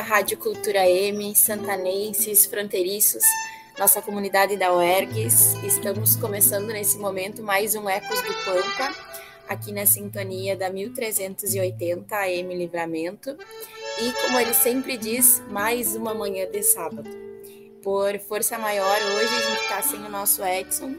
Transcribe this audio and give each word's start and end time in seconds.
Rádio 0.00 0.38
Cultura 0.38 0.88
M, 0.88 1.34
santanenses, 1.34 2.46
fronteiriços, 2.46 3.22
nossa 3.78 4.00
comunidade 4.00 4.56
da 4.56 4.74
UERGS. 4.74 5.54
Estamos 5.64 6.16
começando 6.16 6.68
nesse 6.68 6.98
momento 6.98 7.42
mais 7.42 7.74
um 7.74 7.88
Ecos 7.88 8.20
do 8.22 8.32
Pampa, 8.44 8.94
aqui 9.48 9.72
na 9.72 9.84
sintonia 9.84 10.56
da 10.56 10.70
1380 10.70 12.16
AM 12.16 12.54
Livramento. 12.54 13.36
E 14.00 14.12
como 14.22 14.40
ele 14.40 14.54
sempre 14.54 14.96
diz, 14.96 15.42
mais 15.50 15.94
uma 15.94 16.14
manhã 16.14 16.50
de 16.50 16.62
sábado. 16.62 17.10
Por 17.82 18.18
força 18.20 18.58
maior, 18.58 18.96
hoje 18.96 19.34
a 19.34 19.40
gente 19.40 19.62
está 19.62 19.82
sem 19.82 20.00
o 20.00 20.08
nosso 20.08 20.44
Edson, 20.44 20.96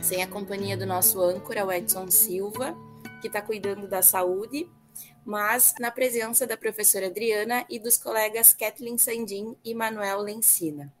sem 0.00 0.22
a 0.22 0.26
companhia 0.26 0.76
do 0.76 0.86
nosso 0.86 1.20
âncora, 1.20 1.64
o 1.64 1.72
Edson 1.72 2.10
Silva, 2.10 2.76
que 3.20 3.26
está 3.26 3.40
cuidando 3.40 3.86
da 3.86 4.02
saúde 4.02 4.68
mas 5.24 5.74
na 5.78 5.90
presença 5.90 6.46
da 6.46 6.56
professora 6.56 7.06
Adriana 7.06 7.64
e 7.68 7.78
dos 7.78 7.96
colegas 7.96 8.52
Kathleen 8.52 8.98
Sandin 8.98 9.56
e 9.64 9.74
Manuel 9.74 10.20
Lencina. 10.20 10.92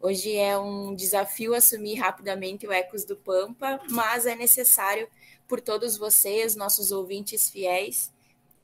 Hoje 0.00 0.36
é 0.36 0.58
um 0.58 0.94
desafio 0.94 1.54
assumir 1.54 1.94
rapidamente 1.94 2.66
o 2.66 2.72
Ecos 2.72 3.04
do 3.04 3.16
Pampa, 3.16 3.80
mas 3.90 4.26
é 4.26 4.36
necessário 4.36 5.08
por 5.48 5.60
todos 5.60 5.96
vocês, 5.96 6.54
nossos 6.54 6.92
ouvintes 6.92 7.50
fiéis, 7.50 8.12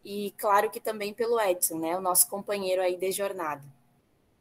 e 0.05 0.35
claro 0.37 0.71
que 0.71 0.81
também 0.81 1.15
pelo 1.15 1.41
Edson, 1.41 1.79
né, 1.79 1.97
o 1.97 2.01
nosso 2.01 2.29
companheiro 2.29 2.83
aí 2.83 2.97
de 2.97 3.13
jornada. 3.13 3.63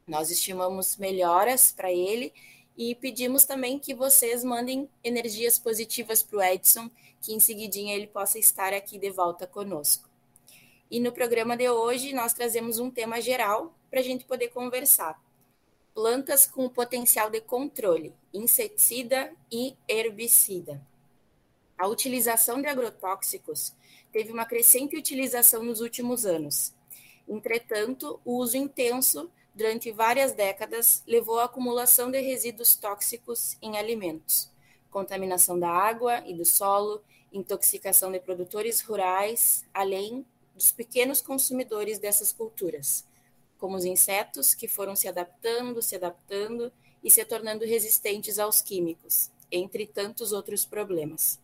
Nós 0.06 0.30
estimamos 0.30 0.96
melhoras 0.96 1.72
para 1.72 1.92
ele 1.92 2.32
e 2.76 2.94
pedimos 2.94 3.44
também 3.44 3.78
que 3.78 3.94
vocês 3.94 4.42
mandem 4.42 4.88
energias 5.04 5.58
positivas 5.58 6.22
para 6.22 6.38
o 6.38 6.42
Edson, 6.42 6.90
que 7.20 7.32
em 7.32 7.40
seguidinha 7.40 7.94
ele 7.94 8.06
possa 8.06 8.38
estar 8.38 8.72
aqui 8.72 8.98
de 8.98 9.10
volta 9.10 9.46
conosco. 9.46 10.11
E 10.92 11.00
no 11.00 11.10
programa 11.10 11.56
de 11.56 11.70
hoje 11.70 12.12
nós 12.12 12.34
trazemos 12.34 12.78
um 12.78 12.90
tema 12.90 13.18
geral 13.18 13.74
para 13.88 14.00
a 14.00 14.02
gente 14.02 14.26
poder 14.26 14.48
conversar. 14.48 15.18
Plantas 15.94 16.46
com 16.46 16.68
potencial 16.68 17.30
de 17.30 17.40
controle, 17.40 18.14
inseticida 18.30 19.32
e 19.50 19.74
herbicida. 19.88 20.86
A 21.78 21.88
utilização 21.88 22.60
de 22.60 22.68
agrotóxicos 22.68 23.74
teve 24.12 24.30
uma 24.34 24.44
crescente 24.44 24.94
utilização 24.94 25.62
nos 25.62 25.80
últimos 25.80 26.26
anos. 26.26 26.74
Entretanto, 27.26 28.20
o 28.22 28.36
uso 28.36 28.58
intenso 28.58 29.30
durante 29.54 29.90
várias 29.90 30.32
décadas 30.32 31.02
levou 31.06 31.40
à 31.40 31.44
acumulação 31.44 32.10
de 32.10 32.20
resíduos 32.20 32.76
tóxicos 32.76 33.56
em 33.62 33.78
alimentos, 33.78 34.50
contaminação 34.90 35.58
da 35.58 35.70
água 35.70 36.22
e 36.26 36.34
do 36.34 36.44
solo, 36.44 37.02
intoxicação 37.32 38.12
de 38.12 38.20
produtores 38.20 38.82
rurais, 38.82 39.64
além 39.72 40.26
dos 40.54 40.70
pequenos 40.70 41.20
consumidores 41.20 41.98
dessas 41.98 42.32
culturas, 42.32 43.06
como 43.58 43.76
os 43.76 43.84
insetos 43.84 44.54
que 44.54 44.68
foram 44.68 44.94
se 44.94 45.08
adaptando, 45.08 45.80
se 45.82 45.96
adaptando 45.96 46.72
e 47.02 47.10
se 47.10 47.24
tornando 47.24 47.64
resistentes 47.64 48.38
aos 48.38 48.60
químicos, 48.60 49.30
entre 49.50 49.86
tantos 49.86 50.32
outros 50.32 50.64
problemas. 50.64 51.40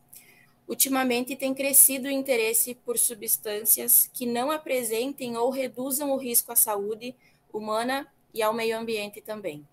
Ultimamente 0.69 1.35
tem 1.35 1.55
crescido 1.55 2.09
o 2.09 2.11
interesse 2.11 2.75
por 2.75 2.99
substâncias 2.99 4.11
que 4.13 4.27
não 4.27 4.51
apresentem 4.51 5.37
ou 5.37 5.51
reduzam 5.51 6.11
o 6.11 6.17
risco 6.19 6.53
à 6.53 6.57
saúde 6.57 7.15
humana 7.51 8.07
e 8.35 8.43
ao 8.43 8.53
meio 8.53 8.79
ambiente 8.79 9.21
também. 9.23 9.67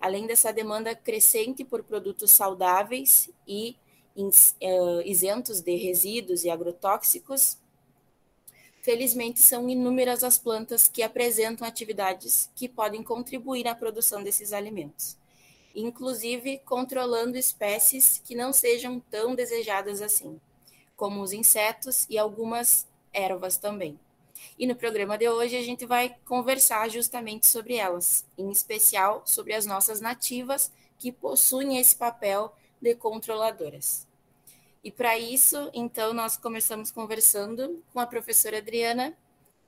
Além 0.00 0.26
dessa 0.26 0.52
demanda 0.52 0.94
crescente 0.94 1.64
por 1.64 1.82
produtos 1.82 2.32
saudáveis 2.32 3.28
e 3.46 3.76
eh, 4.60 5.02
isentos 5.04 5.60
de 5.60 5.76
resíduos 5.76 6.44
e 6.44 6.50
agrotóxicos, 6.50 7.58
Felizmente, 8.82 9.38
são 9.38 9.70
inúmeras 9.70 10.24
as 10.24 10.36
plantas 10.36 10.88
que 10.88 11.04
apresentam 11.04 11.64
atividades 11.64 12.50
que 12.56 12.68
podem 12.68 13.00
contribuir 13.00 13.62
na 13.64 13.76
produção 13.76 14.24
desses 14.24 14.52
alimentos, 14.52 15.16
inclusive 15.72 16.58
controlando 16.64 17.38
espécies 17.38 18.20
que 18.24 18.34
não 18.34 18.52
sejam 18.52 18.98
tão 19.08 19.36
desejadas 19.36 20.02
assim, 20.02 20.40
como 20.96 21.22
os 21.22 21.32
insetos 21.32 22.06
e 22.10 22.18
algumas 22.18 22.84
ervas 23.12 23.56
também. 23.56 23.96
E 24.58 24.66
no 24.66 24.74
programa 24.74 25.16
de 25.16 25.28
hoje 25.28 25.56
a 25.56 25.62
gente 25.62 25.86
vai 25.86 26.16
conversar 26.24 26.90
justamente 26.90 27.46
sobre 27.46 27.76
elas, 27.76 28.24
em 28.36 28.50
especial 28.50 29.22
sobre 29.24 29.54
as 29.54 29.64
nossas 29.64 30.00
nativas 30.00 30.72
que 30.98 31.12
possuem 31.12 31.78
esse 31.78 31.94
papel 31.94 32.52
de 32.80 32.96
controladoras. 32.96 34.08
E 34.84 34.90
para 34.90 35.16
isso, 35.16 35.70
então, 35.72 36.12
nós 36.12 36.36
começamos 36.36 36.90
conversando 36.90 37.80
com 37.92 38.00
a 38.00 38.06
professora 38.06 38.58
Adriana. 38.58 39.12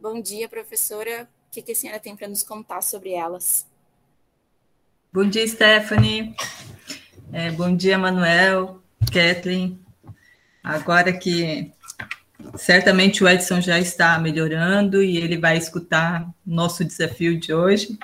Bom 0.00 0.20
dia, 0.20 0.48
professora. 0.48 1.28
O 1.47 1.62
que, 1.62 1.70
a 1.70 1.75
senhora 1.75 2.00
tem 2.00 2.16
para 2.16 2.26
nos 2.26 2.42
contar 2.42 2.82
sobre 2.82 3.12
elas? 3.12 3.64
Bom 5.12 5.25
dia, 5.28 5.47
Stephanie. 5.47 6.34
É, 7.32 7.52
bom 7.52 7.76
dia, 7.76 7.97
Manuel, 7.97 8.82
Kathleen. 9.12 9.78
Agora 10.64 11.12
que 11.12 11.70
certamente 12.56 13.22
o 13.22 13.28
Edson 13.28 13.60
já 13.60 13.78
está 13.78 14.19
melhorando 14.19 15.00
e 15.00 15.16
ele 15.19 15.38
vai 15.38 15.56
escutar 15.56 16.28
nosso 16.44 16.84
desafio 16.84 17.38
de 17.38 17.54
hoje, 17.54 17.96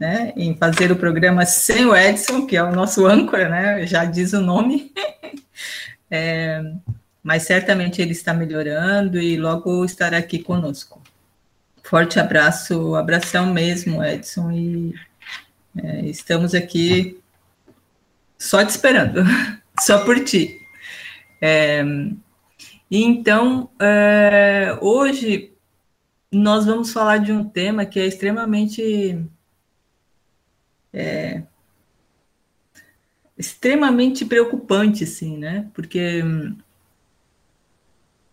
né, 0.00 0.32
em 0.36 0.56
fazer 0.56 0.90
o 0.90 0.96
programa 0.96 1.46
sem 1.46 1.86
o 1.86 1.94
Edson, 1.94 2.44
que 2.44 2.56
é 2.56 2.62
o 2.62 2.72
nosso 2.72 3.06
âncora, 3.06 3.48
né, 3.48 3.86
já 3.86 4.04
diz 4.04 4.32
o 4.32 4.40
nome. 4.40 4.92
É, 6.10 6.60
mas 7.22 7.44
certamente 7.44 8.00
ele 8.02 8.12
está 8.12 8.32
melhorando 8.34 9.20
e 9.20 9.36
logo 9.36 9.84
estará 9.84 10.18
aqui 10.18 10.38
conosco. 10.38 11.00
Forte 11.82 12.18
abraço, 12.18 12.94
abração 12.94 13.52
mesmo, 13.52 14.02
Edson, 14.02 14.50
e 14.52 14.94
é, 15.76 16.00
estamos 16.06 16.54
aqui 16.54 17.20
só 18.38 18.64
te 18.64 18.70
esperando, 18.70 19.22
só 19.80 20.04
por 20.04 20.22
ti. 20.24 20.58
É, 21.40 21.82
então, 22.90 23.70
é, 23.78 24.76
hoje 24.80 25.52
nós 26.32 26.66
vamos 26.66 26.92
falar 26.92 27.18
de 27.18 27.32
um 27.32 27.44
tema 27.44 27.84
que 27.84 27.98
é 28.00 28.06
extremamente 28.06 29.24
é, 30.92 31.42
extremamente 33.40 34.26
preocupante, 34.26 35.04
assim, 35.04 35.38
né? 35.38 35.66
Porque 35.72 36.22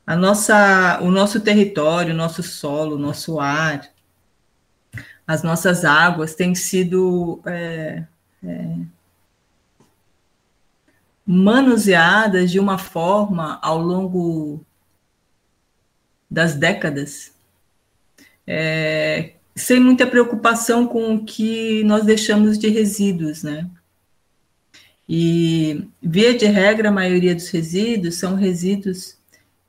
a 0.05 0.17
nossa, 0.17 0.99
o 1.01 1.09
nosso 1.09 1.39
território, 1.39 2.13
o 2.13 2.17
nosso 2.17 2.43
solo, 2.43 2.97
o 2.97 2.99
nosso 2.99 3.39
ar, 3.39 3.89
as 5.25 5.43
nossas 5.43 5.85
águas 5.85 6.35
têm 6.35 6.53
sido 6.53 7.41
é, 7.45 8.03
é, 8.43 8.77
manuseadas 11.25 12.51
de 12.51 12.59
uma 12.59 12.77
forma 12.77 13.59
ao 13.61 13.77
longo 13.81 14.59
das 16.29 16.53
décadas, 16.53 17.33
é, 18.45 19.35
sem 19.55 19.79
muita 19.79 20.05
preocupação 20.05 20.85
com 20.85 21.15
o 21.15 21.23
que 21.23 21.81
nós 21.85 22.03
deixamos 22.03 22.57
de 22.57 22.67
resíduos, 22.67 23.41
né? 23.41 23.69
E, 25.07 25.87
via 26.01 26.37
de 26.37 26.45
regra, 26.45 26.89
a 26.89 26.91
maioria 26.91 27.33
dos 27.33 27.49
resíduos 27.49 28.15
são 28.15 28.35
resíduos 28.35 29.17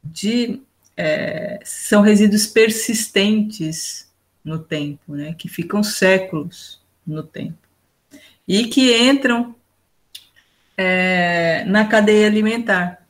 de 0.02 0.60
é, 0.96 1.60
são 1.64 2.02
resíduos 2.02 2.46
persistentes 2.46 4.08
no 4.44 4.58
tempo, 4.58 5.14
né, 5.14 5.34
que 5.38 5.48
ficam 5.48 5.82
séculos 5.82 6.80
no 7.06 7.22
tempo 7.22 7.68
e 8.48 8.64
que 8.64 8.96
entram 8.96 9.54
é, 10.76 11.64
na 11.66 11.86
cadeia 11.86 12.26
alimentar. 12.26 13.06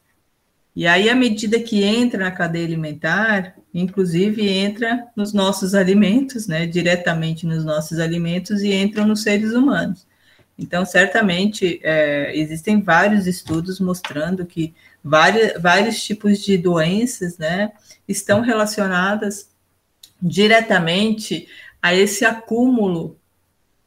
E 0.74 0.86
aí, 0.86 1.08
à 1.08 1.14
medida 1.14 1.60
que 1.60 1.82
entra 1.82 2.24
na 2.24 2.30
cadeia 2.30 2.66
alimentar, 2.66 3.56
inclusive 3.72 4.48
entra 4.48 5.06
nos 5.16 5.32
nossos 5.32 5.74
alimentos, 5.74 6.46
né, 6.46 6.66
diretamente 6.66 7.46
nos 7.46 7.64
nossos 7.64 7.98
alimentos 8.00 8.62
e 8.62 8.72
entram 8.72 9.06
nos 9.06 9.22
seres 9.22 9.52
humanos. 9.52 10.06
Então, 10.58 10.84
certamente, 10.84 11.80
é, 11.84 12.36
existem 12.36 12.80
vários 12.80 13.26
estudos 13.26 13.78
mostrando 13.78 14.44
que 14.44 14.74
vários, 15.04 16.02
tipos 16.02 16.40
de 16.40 16.58
doenças 16.58 17.38
né, 17.38 17.72
estão 18.08 18.40
relacionadas 18.40 19.48
diretamente 20.20 21.46
a 21.80 21.94
esse 21.94 22.24
acúmulo 22.24 23.16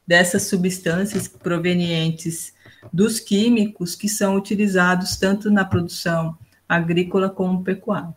dessas 0.08 0.44
substâncias 0.44 1.28
provenientes 1.28 2.54
dos 2.92 3.20
químicos 3.20 3.96
que 3.96 4.08
são 4.08 4.36
utilizados 4.36 5.18
tanto 5.18 5.52
na 5.52 5.66
produção 5.66 6.38
agrícola 6.68 7.30
como 7.30 7.64
pecuária. 7.64 8.16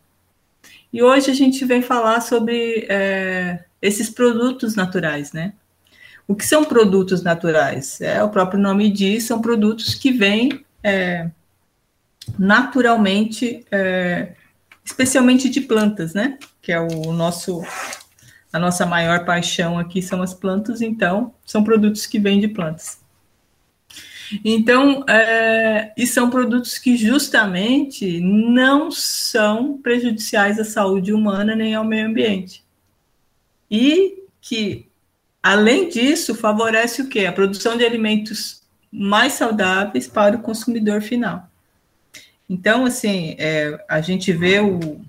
E 0.91 1.03
hoje 1.03 1.29
a 1.29 1.33
gente 1.33 1.65
vem 1.65 1.81
falar 1.81 2.21
sobre 2.21 2.85
é, 2.89 3.65
esses 3.81 4.09
produtos 4.09 4.75
naturais, 4.75 5.33
né? 5.33 5.53
O 6.27 6.35
que 6.35 6.45
são 6.45 6.65
produtos 6.65 7.21
naturais? 7.21 8.01
É 8.01 8.23
o 8.23 8.29
próprio 8.29 8.59
nome 8.59 8.91
diz, 8.91 9.23
são 9.23 9.41
produtos 9.41 9.93
que 9.93 10.11
vêm 10.11 10.65
é, 10.83 11.29
naturalmente, 12.37 13.65
é, 13.71 14.33
especialmente 14.83 15.49
de 15.49 15.61
plantas, 15.61 16.13
né? 16.13 16.37
Que 16.61 16.71
é 16.71 16.79
o 16.79 17.11
nosso 17.11 17.61
a 18.51 18.59
nossa 18.59 18.85
maior 18.85 19.25
paixão 19.25 19.77
aqui 19.77 20.01
são 20.01 20.21
as 20.21 20.33
plantas, 20.33 20.81
então 20.81 21.33
são 21.45 21.61
produtos 21.61 22.05
que 22.05 22.17
vêm 22.17 22.39
de 22.39 22.47
plantas. 22.47 22.99
Então, 24.43 25.03
é, 25.09 25.91
e 25.97 26.07
são 26.07 26.29
produtos 26.29 26.77
que 26.77 26.95
justamente 26.95 28.19
não 28.21 28.89
são 28.89 29.77
prejudiciais 29.77 30.57
à 30.57 30.63
saúde 30.63 31.13
humana 31.13 31.53
nem 31.53 31.75
ao 31.75 31.83
meio 31.83 32.07
ambiente. 32.07 32.63
E 33.69 34.23
que, 34.39 34.87
além 35.45 35.87
disso, 35.89 36.33
favorece 36.33 37.03
o 37.03 37.07
quê? 37.07 37.27
A 37.27 37.31
produção 37.31 37.77
de 37.77 37.85
alimentos 37.85 38.63
mais 38.91 39.33
saudáveis 39.33 40.07
para 40.07 40.35
o 40.35 40.41
consumidor 40.41 41.03
final. 41.03 41.47
Então, 42.49 42.83
assim, 42.83 43.35
é, 43.37 43.79
a 43.87 44.01
gente 44.01 44.33
vê 44.33 44.59
o, 44.59 44.99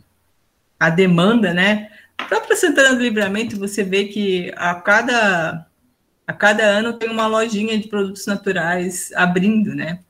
a 0.78 0.90
demanda, 0.90 1.54
né? 1.54 1.90
A 2.18 2.24
própria 2.24 2.54
Santana 2.54 2.94
do 2.94 3.00
Livramento, 3.00 3.58
você 3.58 3.82
vê 3.82 4.04
que 4.04 4.52
a 4.56 4.74
cada, 4.74 5.66
a 6.26 6.32
cada 6.34 6.64
ano 6.64 6.92
tem 6.92 7.08
uma 7.08 7.26
lojinha 7.26 7.78
de 7.78 7.88
produtos 7.88 8.26
naturais 8.26 9.10
abrindo, 9.14 9.74
né? 9.74 10.00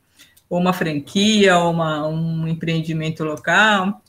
Ou 0.51 0.59
uma 0.59 0.73
franquia, 0.73 1.57
ou 1.57 1.71
uma, 1.71 2.05
um 2.09 2.49
empreendimento 2.49 3.23
local. 3.23 4.03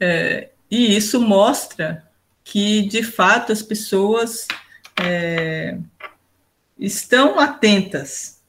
É, 0.00 0.48
e 0.68 0.96
isso 0.96 1.20
mostra 1.20 2.04
que, 2.42 2.82
de 2.82 3.04
fato, 3.04 3.52
as 3.52 3.62
pessoas 3.62 4.48
é, 5.00 5.78
estão 6.78 7.38
atentas 7.38 8.42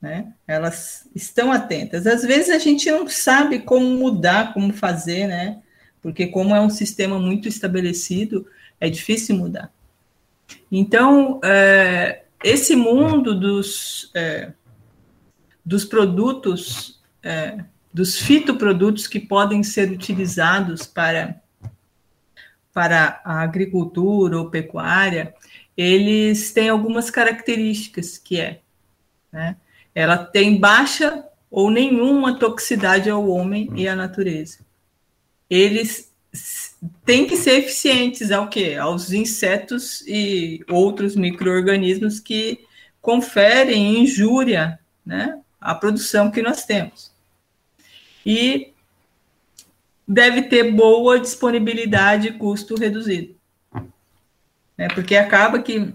né? 0.00 0.32
Elas 0.46 1.06
estão 1.14 1.52
atentas. 1.52 2.06
Às 2.06 2.22
vezes 2.22 2.48
a 2.50 2.58
gente 2.58 2.90
não 2.90 3.06
sabe 3.08 3.58
como 3.58 3.86
mudar, 3.86 4.54
como 4.54 4.72
fazer, 4.72 5.26
né? 5.26 5.60
Porque 6.00 6.26
como 6.26 6.54
é 6.54 6.60
um 6.60 6.70
sistema 6.70 7.18
muito 7.18 7.46
estabelecido, 7.46 8.46
é 8.80 8.88
difícil 8.88 9.36
mudar. 9.36 9.70
Então, 10.72 11.38
é, 11.44 12.22
esse 12.42 12.74
mundo 12.74 13.38
dos, 13.38 14.10
é, 14.14 14.52
dos 15.64 15.84
produtos, 15.84 16.98
é, 17.22 17.62
dos 17.92 18.18
fitoprodutos 18.18 19.06
que 19.06 19.20
podem 19.20 19.62
ser 19.62 19.90
utilizados 19.90 20.86
para, 20.86 21.38
para 22.72 23.20
a 23.22 23.42
agricultura 23.42 24.38
ou 24.38 24.48
pecuária, 24.48 25.34
eles 25.80 26.52
têm 26.52 26.68
algumas 26.68 27.10
características 27.10 28.18
que 28.18 28.38
é, 28.38 28.60
né? 29.32 29.56
Ela 29.94 30.18
tem 30.18 30.60
baixa 30.60 31.24
ou 31.50 31.70
nenhuma 31.70 32.38
toxicidade 32.38 33.08
ao 33.08 33.26
homem 33.26 33.70
e 33.74 33.88
à 33.88 33.96
natureza. 33.96 34.58
Eles 35.48 36.12
têm 37.02 37.26
que 37.26 37.34
ser 37.34 37.60
eficientes 37.60 38.30
ao 38.30 38.48
quê? 38.48 38.76
Aos 38.78 39.10
insetos 39.10 40.02
e 40.06 40.62
outros 40.68 41.16
micro-organismos 41.16 42.20
que 42.20 42.60
conferem 43.00 44.00
injúria 44.00 44.78
né, 45.04 45.40
à 45.58 45.74
produção 45.74 46.30
que 46.30 46.42
nós 46.42 46.66
temos. 46.66 47.10
E 48.24 48.74
deve 50.06 50.42
ter 50.42 50.72
boa 50.72 51.18
disponibilidade 51.18 52.28
e 52.28 52.32
custo 52.34 52.74
reduzido. 52.74 53.39
Né, 54.80 54.88
porque 54.94 55.14
acaba 55.14 55.58
que, 55.58 55.92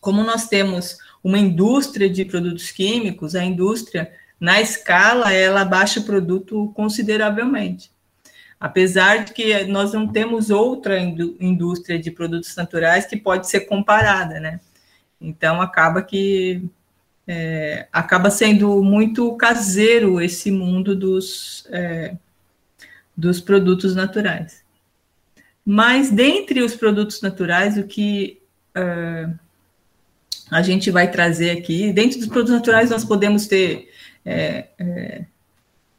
como 0.00 0.24
nós 0.24 0.48
temos 0.48 0.96
uma 1.22 1.38
indústria 1.38 2.08
de 2.08 2.24
produtos 2.24 2.70
químicos, 2.70 3.34
a 3.34 3.44
indústria, 3.44 4.10
na 4.40 4.62
escala, 4.62 5.30
ela 5.30 5.62
baixa 5.62 6.00
o 6.00 6.04
produto 6.04 6.72
consideravelmente. 6.74 7.90
Apesar 8.58 9.24
de 9.24 9.34
que 9.34 9.62
nós 9.64 9.92
não 9.92 10.08
temos 10.08 10.48
outra 10.48 10.98
indústria 10.98 11.98
de 11.98 12.10
produtos 12.10 12.56
naturais 12.56 13.04
que 13.04 13.14
pode 13.14 13.46
ser 13.46 13.60
comparada, 13.66 14.40
né? 14.40 14.58
Então, 15.20 15.60
acaba 15.60 16.00
que 16.00 16.62
é, 17.26 17.88
acaba 17.92 18.30
sendo 18.30 18.82
muito 18.82 19.36
caseiro 19.36 20.18
esse 20.18 20.50
mundo 20.50 20.96
dos, 20.96 21.66
é, 21.70 22.16
dos 23.14 23.38
produtos 23.38 23.94
naturais. 23.94 24.66
Mas, 25.70 26.10
dentre 26.10 26.62
os 26.62 26.74
produtos 26.74 27.20
naturais, 27.20 27.76
o 27.76 27.84
que 27.84 28.40
é, 28.74 29.28
a 30.50 30.62
gente 30.62 30.90
vai 30.90 31.10
trazer 31.10 31.50
aqui. 31.50 31.92
Dentro 31.92 32.18
dos 32.18 32.26
produtos 32.26 32.54
naturais, 32.54 32.88
nós 32.88 33.04
podemos 33.04 33.46
ter 33.46 33.92
é, 34.24 34.68
é, 34.78 35.26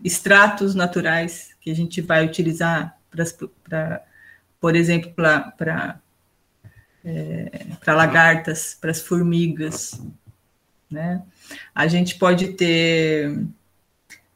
extratos 0.03 0.73
naturais 0.73 1.55
que 1.61 1.69
a 1.69 1.75
gente 1.75 2.01
vai 2.01 2.25
utilizar 2.25 2.97
para, 3.63 4.03
por 4.59 4.75
exemplo, 4.75 5.11
para 5.11 5.99
é, 7.05 7.67
para 7.79 7.93
lagartas, 7.93 8.75
para 8.81 8.89
as 8.89 8.99
formigas, 8.99 10.01
né? 10.89 11.21
A 11.75 11.85
gente 11.85 12.15
pode 12.17 12.53
ter 12.53 13.39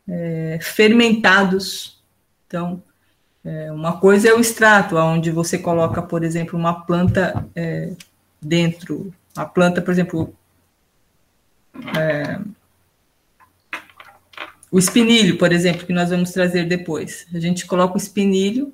é, 0.07 0.59
fermentados. 0.61 1.99
Então, 2.45 2.83
é, 3.45 3.71
uma 3.71 3.99
coisa 3.99 4.29
é 4.29 4.33
o 4.33 4.39
extrato, 4.39 4.95
onde 4.95 5.31
você 5.31 5.57
coloca, 5.57 6.01
por 6.01 6.23
exemplo, 6.23 6.57
uma 6.57 6.85
planta 6.85 7.45
é, 7.55 7.93
dentro 8.41 9.13
a 9.35 9.45
planta, 9.45 9.81
por 9.81 9.91
exemplo, 9.91 10.35
é, 11.97 12.39
o 14.71 14.77
espinilho, 14.77 15.37
por 15.37 15.51
exemplo, 15.51 15.85
que 15.85 15.93
nós 15.93 16.09
vamos 16.09 16.31
trazer 16.31 16.67
depois. 16.67 17.27
A 17.33 17.39
gente 17.39 17.65
coloca 17.65 17.95
o 17.95 17.97
espinilho 17.97 18.73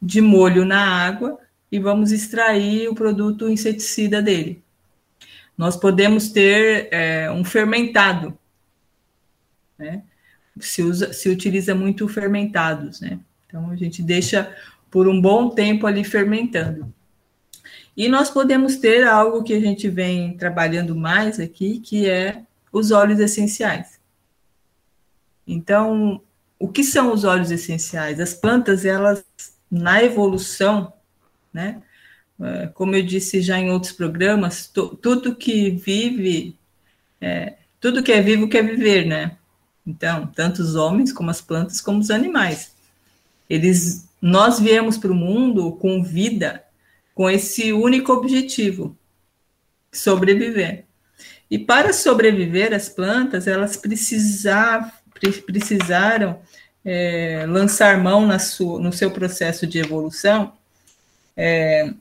de 0.00 0.20
molho 0.20 0.64
na 0.64 0.82
água 0.82 1.38
e 1.70 1.78
vamos 1.78 2.10
extrair 2.10 2.88
o 2.88 2.94
produto 2.94 3.48
inseticida 3.48 4.22
dele. 4.22 4.62
Nós 5.56 5.76
podemos 5.76 6.30
ter 6.30 6.88
é, 6.90 7.30
um 7.30 7.44
fermentado, 7.44 8.36
né? 9.78 10.02
Se, 10.58 10.82
usa, 10.82 11.12
se 11.12 11.28
utiliza 11.28 11.74
muito 11.74 12.08
fermentados, 12.08 13.00
né? 13.00 13.20
Então 13.50 13.68
a 13.68 13.76
gente 13.76 14.02
deixa 14.02 14.54
por 14.90 15.08
um 15.08 15.20
bom 15.20 15.50
tempo 15.50 15.86
ali 15.86 16.04
fermentando. 16.04 16.92
E 17.96 18.08
nós 18.08 18.30
podemos 18.30 18.76
ter 18.76 19.06
algo 19.06 19.42
que 19.42 19.52
a 19.52 19.60
gente 19.60 19.88
vem 19.88 20.36
trabalhando 20.36 20.94
mais 20.94 21.40
aqui, 21.40 21.80
que 21.80 22.08
é 22.08 22.42
os 22.72 22.92
óleos 22.92 23.18
essenciais. 23.18 23.98
Então, 25.46 26.22
o 26.58 26.68
que 26.68 26.84
são 26.84 27.12
os 27.12 27.24
óleos 27.24 27.50
essenciais? 27.50 28.20
As 28.20 28.32
plantas, 28.32 28.84
elas, 28.84 29.24
na 29.70 30.02
evolução, 30.02 30.92
né? 31.52 31.82
É, 32.40 32.68
como 32.68 32.94
eu 32.94 33.02
disse 33.02 33.42
já 33.42 33.58
em 33.58 33.70
outros 33.70 33.92
programas, 33.92 34.66
tudo 35.02 35.34
que 35.34 35.70
vive, 35.70 36.56
é, 37.20 37.56
tudo 37.80 38.02
que 38.02 38.12
é 38.12 38.22
vivo 38.22 38.48
quer 38.48 38.62
viver, 38.64 39.04
né? 39.06 39.36
Então, 39.86 40.26
tanto 40.26 40.62
os 40.62 40.74
homens 40.74 41.12
como 41.12 41.30
as 41.30 41.40
plantas, 41.40 41.80
como 41.80 41.98
os 41.98 42.10
animais. 42.10 42.74
Eles, 43.50 44.08
nós 44.22 44.60
viemos 44.60 44.96
para 44.96 45.10
o 45.10 45.14
mundo 45.14 45.72
com 45.72 46.02
vida 46.02 46.64
com 47.14 47.28
esse 47.28 47.72
único 47.72 48.12
objetivo: 48.12 48.96
sobreviver. 49.92 50.84
E 51.50 51.58
para 51.58 51.92
sobreviver, 51.92 52.72
as 52.72 52.88
plantas 52.88 53.48
elas 53.48 53.76
precisar, 53.76 55.02
precisaram 55.44 56.40
é, 56.84 57.44
lançar 57.48 57.98
mão 57.98 58.24
na 58.24 58.38
sua, 58.38 58.80
no 58.80 58.92
seu 58.92 59.10
processo 59.10 59.66
de 59.66 59.80
evolução 59.80 60.52
é, 61.36 61.92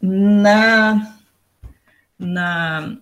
na, 0.00 1.18
na, 2.18 2.96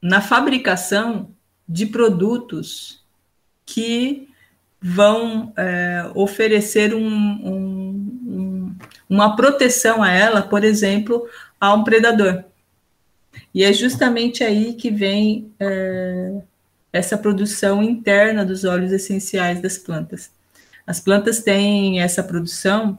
na 0.00 0.20
fabricação 0.20 1.34
de 1.68 1.86
produtos 1.86 3.02
que 3.64 4.28
vão 4.82 5.52
é, 5.56 6.10
oferecer 6.14 6.94
um, 6.94 7.02
um 7.04 7.72
uma 9.12 9.36
proteção 9.36 10.02
a 10.02 10.10
ela, 10.10 10.40
por 10.40 10.64
exemplo, 10.64 11.28
a 11.60 11.74
um 11.74 11.84
predador. 11.84 12.44
E 13.54 13.62
é 13.62 13.70
justamente 13.70 14.42
aí 14.42 14.72
que 14.72 14.90
vem 14.90 15.52
é, 15.60 16.40
essa 16.90 17.18
produção 17.18 17.82
interna 17.82 18.42
dos 18.42 18.64
óleos 18.64 18.90
essenciais 18.90 19.60
das 19.60 19.76
plantas. 19.76 20.30
As 20.86 20.98
plantas 20.98 21.40
têm 21.40 22.00
essa 22.00 22.22
produção, 22.22 22.98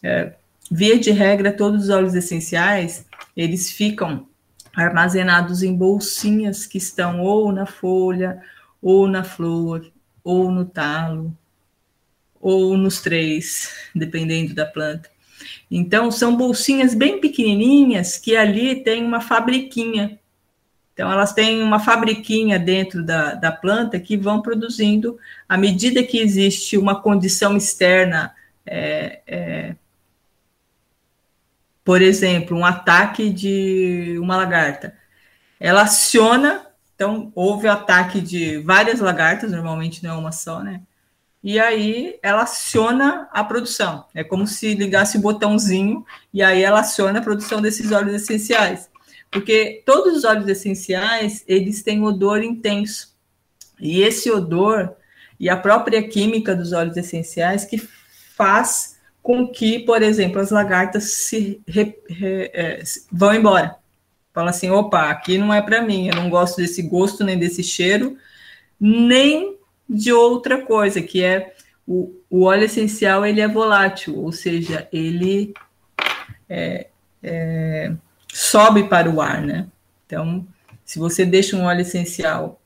é, 0.00 0.32
via 0.70 0.96
de 0.96 1.10
regra, 1.10 1.52
todos 1.52 1.84
os 1.84 1.90
óleos 1.90 2.14
essenciais, 2.14 3.04
eles 3.36 3.68
ficam 3.68 4.26
armazenados 4.74 5.64
em 5.64 5.74
bolsinhas 5.74 6.66
que 6.66 6.78
estão 6.78 7.20
ou 7.20 7.50
na 7.50 7.66
folha, 7.66 8.40
ou 8.80 9.08
na 9.08 9.24
flor, 9.24 9.91
ou 10.24 10.50
no 10.50 10.64
talo, 10.64 11.36
ou 12.40 12.76
nos 12.76 13.00
três, 13.00 13.72
dependendo 13.94 14.54
da 14.54 14.66
planta. 14.66 15.10
Então, 15.70 16.10
são 16.10 16.36
bolsinhas 16.36 16.94
bem 16.94 17.20
pequenininhas 17.20 18.18
que 18.18 18.36
ali 18.36 18.82
tem 18.82 19.04
uma 19.04 19.20
fabriquinha. 19.20 20.18
Então, 20.92 21.10
elas 21.10 21.32
têm 21.32 21.62
uma 21.62 21.80
fabriquinha 21.80 22.58
dentro 22.58 23.02
da, 23.02 23.34
da 23.34 23.50
planta 23.50 23.98
que 23.98 24.16
vão 24.16 24.42
produzindo, 24.42 25.18
à 25.48 25.56
medida 25.56 26.02
que 26.02 26.18
existe 26.18 26.76
uma 26.76 27.00
condição 27.00 27.56
externa, 27.56 28.34
é, 28.66 29.20
é, 29.26 29.76
por 31.84 32.02
exemplo, 32.02 32.56
um 32.56 32.64
ataque 32.64 33.30
de 33.30 34.16
uma 34.18 34.36
lagarta. 34.36 34.94
Ela 35.58 35.82
aciona, 35.82 36.66
então, 37.02 37.32
houve 37.34 37.66
o 37.66 37.72
ataque 37.72 38.20
de 38.20 38.58
várias 38.58 39.00
lagartas, 39.00 39.50
normalmente 39.50 40.04
não 40.04 40.14
é 40.14 40.18
uma 40.18 40.32
só, 40.32 40.62
né? 40.62 40.82
e 41.42 41.58
aí 41.58 42.18
ela 42.22 42.42
aciona 42.42 43.28
a 43.32 43.42
produção. 43.42 44.04
É 44.14 44.22
como 44.22 44.46
se 44.46 44.74
ligasse 44.74 45.18
o 45.18 45.20
botãozinho 45.20 46.06
e 46.32 46.42
aí 46.42 46.62
ela 46.62 46.80
aciona 46.80 47.18
a 47.18 47.22
produção 47.22 47.60
desses 47.60 47.90
óleos 47.90 48.22
essenciais. 48.22 48.88
Porque 49.30 49.82
todos 49.84 50.18
os 50.18 50.24
óleos 50.24 50.46
essenciais, 50.46 51.42
eles 51.48 51.82
têm 51.82 52.04
odor 52.04 52.42
intenso. 52.42 53.16
E 53.80 54.02
esse 54.02 54.30
odor 54.30 54.94
e 55.40 55.50
a 55.50 55.56
própria 55.56 56.06
química 56.06 56.54
dos 56.54 56.72
óleos 56.72 56.96
essenciais 56.96 57.64
que 57.64 57.78
faz 58.36 58.96
com 59.20 59.48
que, 59.48 59.80
por 59.80 60.02
exemplo, 60.02 60.40
as 60.40 60.50
lagartas 60.50 61.14
se 61.14 61.60
re, 61.66 61.96
re, 62.08 62.50
é, 62.54 62.82
vão 63.10 63.34
embora. 63.34 63.81
Fala 64.32 64.50
assim, 64.50 64.70
opa, 64.70 65.10
aqui 65.10 65.36
não 65.36 65.52
é 65.52 65.60
para 65.60 65.82
mim, 65.82 66.08
eu 66.08 66.14
não 66.14 66.30
gosto 66.30 66.56
desse 66.56 66.82
gosto 66.82 67.22
nem 67.22 67.38
desse 67.38 67.62
cheiro, 67.62 68.16
nem 68.80 69.58
de 69.88 70.12
outra 70.12 70.62
coisa, 70.64 71.02
que 71.02 71.22
é 71.22 71.54
o, 71.86 72.14
o 72.30 72.44
óleo 72.44 72.64
essencial 72.64 73.26
ele 73.26 73.40
é 73.40 73.48
volátil, 73.48 74.16
ou 74.16 74.32
seja, 74.32 74.88
ele 74.92 75.52
é, 76.48 76.86
é, 77.22 77.92
sobe 78.32 78.84
para 78.84 79.10
o 79.10 79.20
ar, 79.20 79.42
né? 79.42 79.66
Então, 80.06 80.46
se 80.84 80.98
você 80.98 81.24
deixa 81.24 81.56
um 81.56 81.64
óleo 81.64 81.82
essencial 81.82 82.60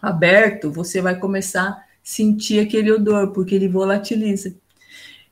aberto, 0.00 0.70
você 0.70 1.00
vai 1.00 1.16
começar 1.16 1.68
a 1.68 1.84
sentir 2.02 2.60
aquele 2.60 2.90
odor, 2.90 3.32
porque 3.32 3.54
ele 3.54 3.68
volatiliza. 3.68 4.54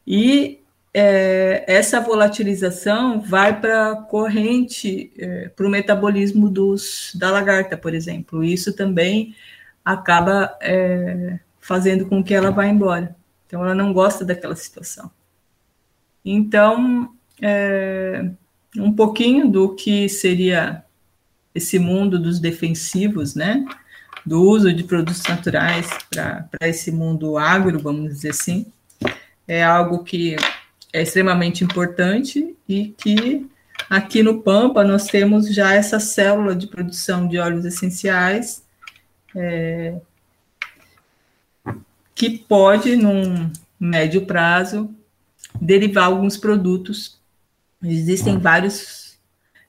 E 0.06 0.59
é, 0.92 1.64
essa 1.66 2.00
volatilização 2.00 3.20
vai 3.20 3.60
para 3.60 3.92
a 3.92 3.96
corrente, 3.96 5.12
é, 5.16 5.48
para 5.48 5.66
o 5.66 5.70
metabolismo 5.70 6.48
dos, 6.48 7.12
da 7.14 7.30
lagarta, 7.30 7.76
por 7.76 7.94
exemplo. 7.94 8.42
Isso 8.42 8.72
também 8.72 9.34
acaba 9.84 10.56
é, 10.60 11.38
fazendo 11.60 12.06
com 12.06 12.22
que 12.22 12.34
ela 12.34 12.50
vá 12.50 12.66
embora. 12.66 13.14
Então, 13.46 13.64
ela 13.64 13.74
não 13.74 13.92
gosta 13.92 14.24
daquela 14.24 14.56
situação. 14.56 15.10
Então, 16.24 17.12
é, 17.40 18.28
um 18.76 18.92
pouquinho 18.92 19.48
do 19.48 19.74
que 19.74 20.08
seria 20.08 20.84
esse 21.54 21.78
mundo 21.78 22.18
dos 22.18 22.38
defensivos, 22.38 23.34
né? 23.34 23.64
Do 24.24 24.42
uso 24.42 24.72
de 24.72 24.84
produtos 24.84 25.22
naturais 25.24 25.88
para 26.10 26.48
esse 26.62 26.92
mundo 26.92 27.38
agro, 27.38 27.78
vamos 27.78 28.12
dizer 28.12 28.30
assim, 28.30 28.66
é 29.48 29.64
algo 29.64 30.04
que 30.04 30.36
é 30.92 31.02
extremamente 31.02 31.64
importante 31.64 32.56
e 32.68 32.94
que 32.98 33.48
aqui 33.88 34.22
no 34.22 34.42
Pampa 34.42 34.84
nós 34.84 35.06
temos 35.06 35.52
já 35.52 35.74
essa 35.74 36.00
célula 36.00 36.54
de 36.54 36.66
produção 36.66 37.26
de 37.26 37.38
óleos 37.38 37.64
essenciais 37.64 38.64
é, 39.34 40.00
que 42.14 42.38
pode, 42.38 42.96
num 42.96 43.50
médio 43.78 44.26
prazo, 44.26 44.94
derivar 45.60 46.04
alguns 46.04 46.36
produtos. 46.36 47.18
Existem 47.82 48.38
vários 48.38 49.18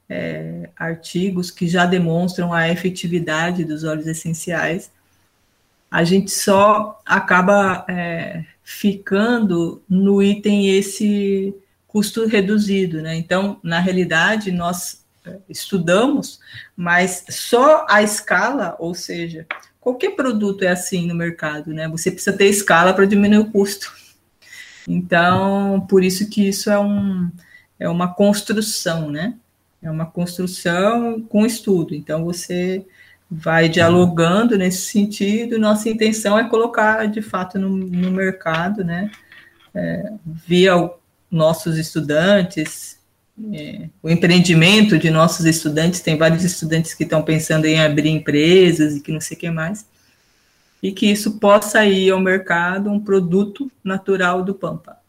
é, 0.09 0.69
artigos 0.75 1.49
que 1.49 1.67
já 1.67 1.85
demonstram 1.85 2.51
a 2.51 2.67
efetividade 2.67 3.63
dos 3.63 3.83
óleos 3.83 4.07
essenciais. 4.07 4.91
A 5.89 6.03
gente 6.03 6.31
só 6.31 6.99
acaba 7.05 7.85
é, 7.87 8.43
ficando 8.63 9.81
no 9.89 10.21
item 10.21 10.69
esse 10.69 11.53
custo 11.87 12.25
reduzido, 12.25 13.01
né? 13.01 13.15
Então, 13.15 13.59
na 13.61 13.79
realidade, 13.79 14.51
nós 14.51 15.01
estudamos, 15.49 16.39
mas 16.75 17.25
só 17.29 17.85
a 17.89 18.01
escala, 18.01 18.75
ou 18.79 18.93
seja, 18.93 19.45
qualquer 19.79 20.11
produto 20.11 20.63
é 20.63 20.69
assim 20.69 21.07
no 21.07 21.15
mercado, 21.15 21.73
né? 21.73 21.87
Você 21.89 22.11
precisa 22.11 22.35
ter 22.35 22.47
escala 22.47 22.93
para 22.93 23.05
diminuir 23.05 23.39
o 23.39 23.51
custo. 23.51 23.91
Então, 24.87 25.85
por 25.89 26.03
isso 26.03 26.29
que 26.29 26.47
isso 26.47 26.69
é, 26.69 26.79
um, 26.79 27.29
é 27.79 27.87
uma 27.89 28.13
construção, 28.13 29.11
né? 29.11 29.35
É 29.81 29.89
uma 29.89 30.05
construção 30.05 31.21
com 31.21 31.45
estudo. 31.45 31.93
Então, 31.93 32.23
você 32.23 32.85
vai 33.31 33.69
dialogando 33.69 34.57
nesse 34.57 34.91
sentido. 34.91 35.57
Nossa 35.57 35.87
intenção 35.87 36.37
é 36.37 36.49
colocar, 36.49 37.07
de 37.07 37.21
fato, 37.21 37.57
no, 37.57 37.69
no 37.69 38.11
mercado, 38.11 38.83
né? 38.83 39.09
É, 39.73 40.11
via 40.25 40.73
nossos 41.29 41.77
estudantes, 41.77 42.99
é, 43.53 43.87
o 44.03 44.09
empreendimento 44.09 44.99
de 44.99 45.09
nossos 45.09 45.45
estudantes, 45.45 46.01
tem 46.01 46.17
vários 46.17 46.43
estudantes 46.43 46.93
que 46.93 47.03
estão 47.03 47.23
pensando 47.23 47.65
em 47.65 47.79
abrir 47.79 48.09
empresas 48.09 48.97
e 48.97 48.99
que 48.99 49.13
não 49.13 49.21
sei 49.21 49.37
o 49.37 49.39
que 49.39 49.49
mais, 49.49 49.87
e 50.83 50.91
que 50.91 51.09
isso 51.09 51.39
possa 51.39 51.85
ir 51.85 52.11
ao 52.11 52.19
mercado 52.19 52.91
um 52.91 52.99
produto 52.99 53.71
natural 53.81 54.43
do 54.43 54.53
Pampa. 54.53 54.99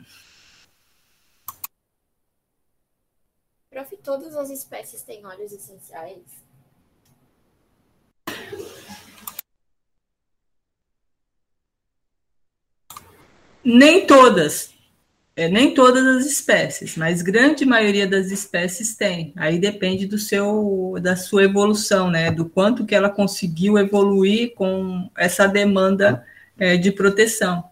Prof, 3.68 3.96
todas 3.96 4.36
as 4.36 4.48
espécies 4.48 5.02
têm 5.02 5.26
óleos 5.26 5.50
essenciais? 5.50 6.42
Nem 13.64 14.06
todas, 14.06 14.72
é, 15.36 15.48
nem 15.48 15.72
todas 15.72 16.04
as 16.04 16.26
espécies, 16.26 16.96
mas 16.96 17.22
grande 17.22 17.64
maioria 17.64 18.06
das 18.06 18.30
espécies 18.30 18.96
tem. 18.96 19.32
Aí 19.36 19.58
depende 19.58 20.06
do 20.06 20.18
seu, 20.18 20.94
da 21.00 21.14
sua 21.14 21.44
evolução, 21.44 22.10
né? 22.10 22.30
Do 22.30 22.46
quanto 22.48 22.84
que 22.84 22.94
ela 22.94 23.08
conseguiu 23.08 23.78
evoluir 23.78 24.52
com 24.54 25.08
essa 25.16 25.46
demanda 25.46 26.24
é, 26.58 26.76
de 26.76 26.90
proteção. 26.90 27.64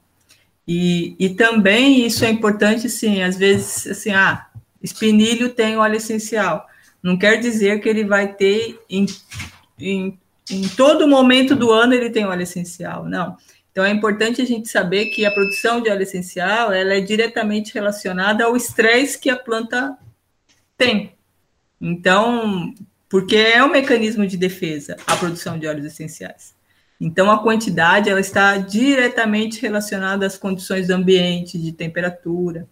E, 0.66 1.16
e 1.18 1.30
também 1.30 2.06
isso 2.06 2.24
é 2.24 2.30
importante, 2.30 2.88
sim. 2.88 3.22
Às 3.22 3.36
vezes, 3.36 3.86
assim, 3.88 4.12
ah, 4.12 4.46
espinilho 4.80 5.50
tem 5.50 5.76
óleo 5.76 5.96
essencial. 5.96 6.66
Não 7.02 7.18
quer 7.18 7.38
dizer 7.38 7.80
que 7.80 7.88
ele 7.88 8.04
vai 8.04 8.32
ter 8.34 8.78
em, 8.88 9.06
em, 9.78 10.18
em 10.48 10.68
todo 10.68 11.08
momento 11.08 11.56
do 11.56 11.70
ano 11.70 11.94
ele 11.94 12.10
tem 12.10 12.24
óleo 12.24 12.42
essencial. 12.42 13.04
Não 13.04 13.36
então 13.72 13.84
é 13.84 13.90
importante 13.90 14.42
a 14.42 14.44
gente 14.44 14.68
saber 14.68 15.06
que 15.06 15.24
a 15.24 15.30
produção 15.30 15.80
de 15.80 15.88
óleo 15.90 16.02
essencial 16.02 16.72
ela 16.72 16.94
é 16.94 17.00
diretamente 17.00 17.72
relacionada 17.72 18.44
ao 18.44 18.56
estresse 18.56 19.18
que 19.18 19.30
a 19.30 19.36
planta 19.36 19.96
tem. 20.76 21.14
Então, 21.80 22.74
porque 23.08 23.36
é 23.36 23.62
um 23.64 23.70
mecanismo 23.70 24.26
de 24.26 24.36
defesa 24.36 24.96
a 25.06 25.16
produção 25.16 25.58
de 25.58 25.66
óleos 25.66 25.86
essenciais. 25.86 26.54
Então 27.00 27.30
a 27.30 27.42
quantidade 27.42 28.10
ela 28.10 28.20
está 28.20 28.58
diretamente 28.58 29.62
relacionada 29.62 30.26
às 30.26 30.36
condições 30.36 30.88
do 30.88 30.92
ambiente, 30.92 31.56
de 31.56 31.72
temperatura, 31.72 32.68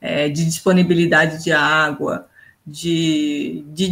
é, 0.00 0.28
de 0.28 0.44
disponibilidade 0.44 1.42
de 1.42 1.52
água, 1.52 2.27
de, 2.68 3.64
de 3.68 3.90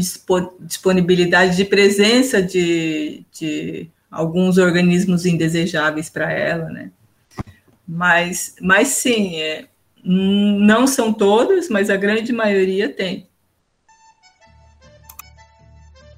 disponibilidade 0.61 1.57
de 1.57 1.65
presença 1.65 2.43
de, 2.43 3.25
de 3.33 3.91
alguns 4.11 4.59
organismos 4.59 5.25
indesejáveis 5.25 6.11
para 6.11 6.31
ela, 6.31 6.69
né? 6.69 6.91
Mas, 7.89 8.55
mas 8.61 8.89
sim, 8.89 9.41
é, 9.41 9.67
não 10.05 10.87
são 10.87 11.13
todas, 11.13 11.69
mas 11.69 11.89
a 11.89 11.97
grande 11.97 12.33
maioria 12.33 12.93
tem. 12.93 13.29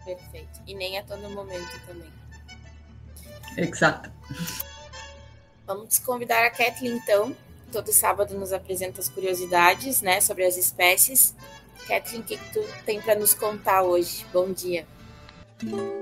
Perfeito. 0.05 0.61
E 0.67 0.75
nem 0.75 0.99
a 0.99 1.05
todo 1.05 1.31
momento 1.31 1.81
também. 1.87 2.11
Exato. 3.57 4.11
Vamos 5.67 5.99
convidar 5.99 6.45
a 6.45 6.50
Kathleen, 6.50 6.97
então. 6.97 7.37
Todo 7.72 7.92
sábado 7.92 8.34
nos 8.38 8.52
apresenta 8.52 9.00
as 9.00 9.08
curiosidades, 9.08 10.00
né, 10.00 10.20
sobre 10.20 10.44
as 10.44 10.56
espécies. 10.56 11.34
Kathleen, 11.87 12.22
o 12.22 12.25
que, 12.25 12.37
que 12.37 12.52
tu 12.52 12.60
tem 12.84 13.00
para 13.00 13.14
nos 13.14 13.34
contar 13.34 13.82
hoje? 13.82 14.25
Bom 14.32 14.52
dia. 14.52 14.87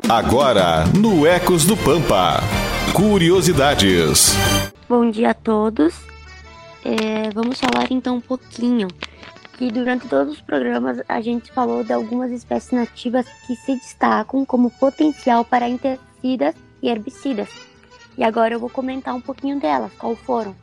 Agora, 0.09 0.85
no 0.97 1.27
Ecos 1.27 1.65
do 1.65 1.77
Pampa, 1.77 2.41
curiosidades. 2.95 4.33
Bom 4.89 5.11
dia 5.11 5.31
a 5.31 5.35
todos. 5.35 5.95
É, 6.85 7.31
vamos 7.31 7.59
falar 7.59 7.91
então 7.91 8.17
um 8.17 8.21
pouquinho 8.21 8.87
que 9.57 9.73
durante 9.73 10.07
todos 10.07 10.35
os 10.35 10.41
programas 10.41 11.03
a 11.09 11.21
gente 11.21 11.51
falou 11.51 11.83
de 11.83 11.93
algumas 11.93 12.31
espécies 12.31 12.73
nativas 12.73 13.27
que 13.47 13.57
se 13.57 13.75
destacam 13.75 14.45
como 14.45 14.71
potencial 14.71 15.45
para 15.45 15.69
inseticidas 15.69 16.55
e 16.83 16.89
herbicidas. 16.89 17.49
E 18.17 18.23
agora 18.23 18.55
eu 18.55 18.61
vou 18.61 18.71
comentar 18.71 19.15
um 19.15 19.21
pouquinho 19.21 19.59
delas, 19.59 19.91
qual 19.99 20.15
foram. 20.15 20.55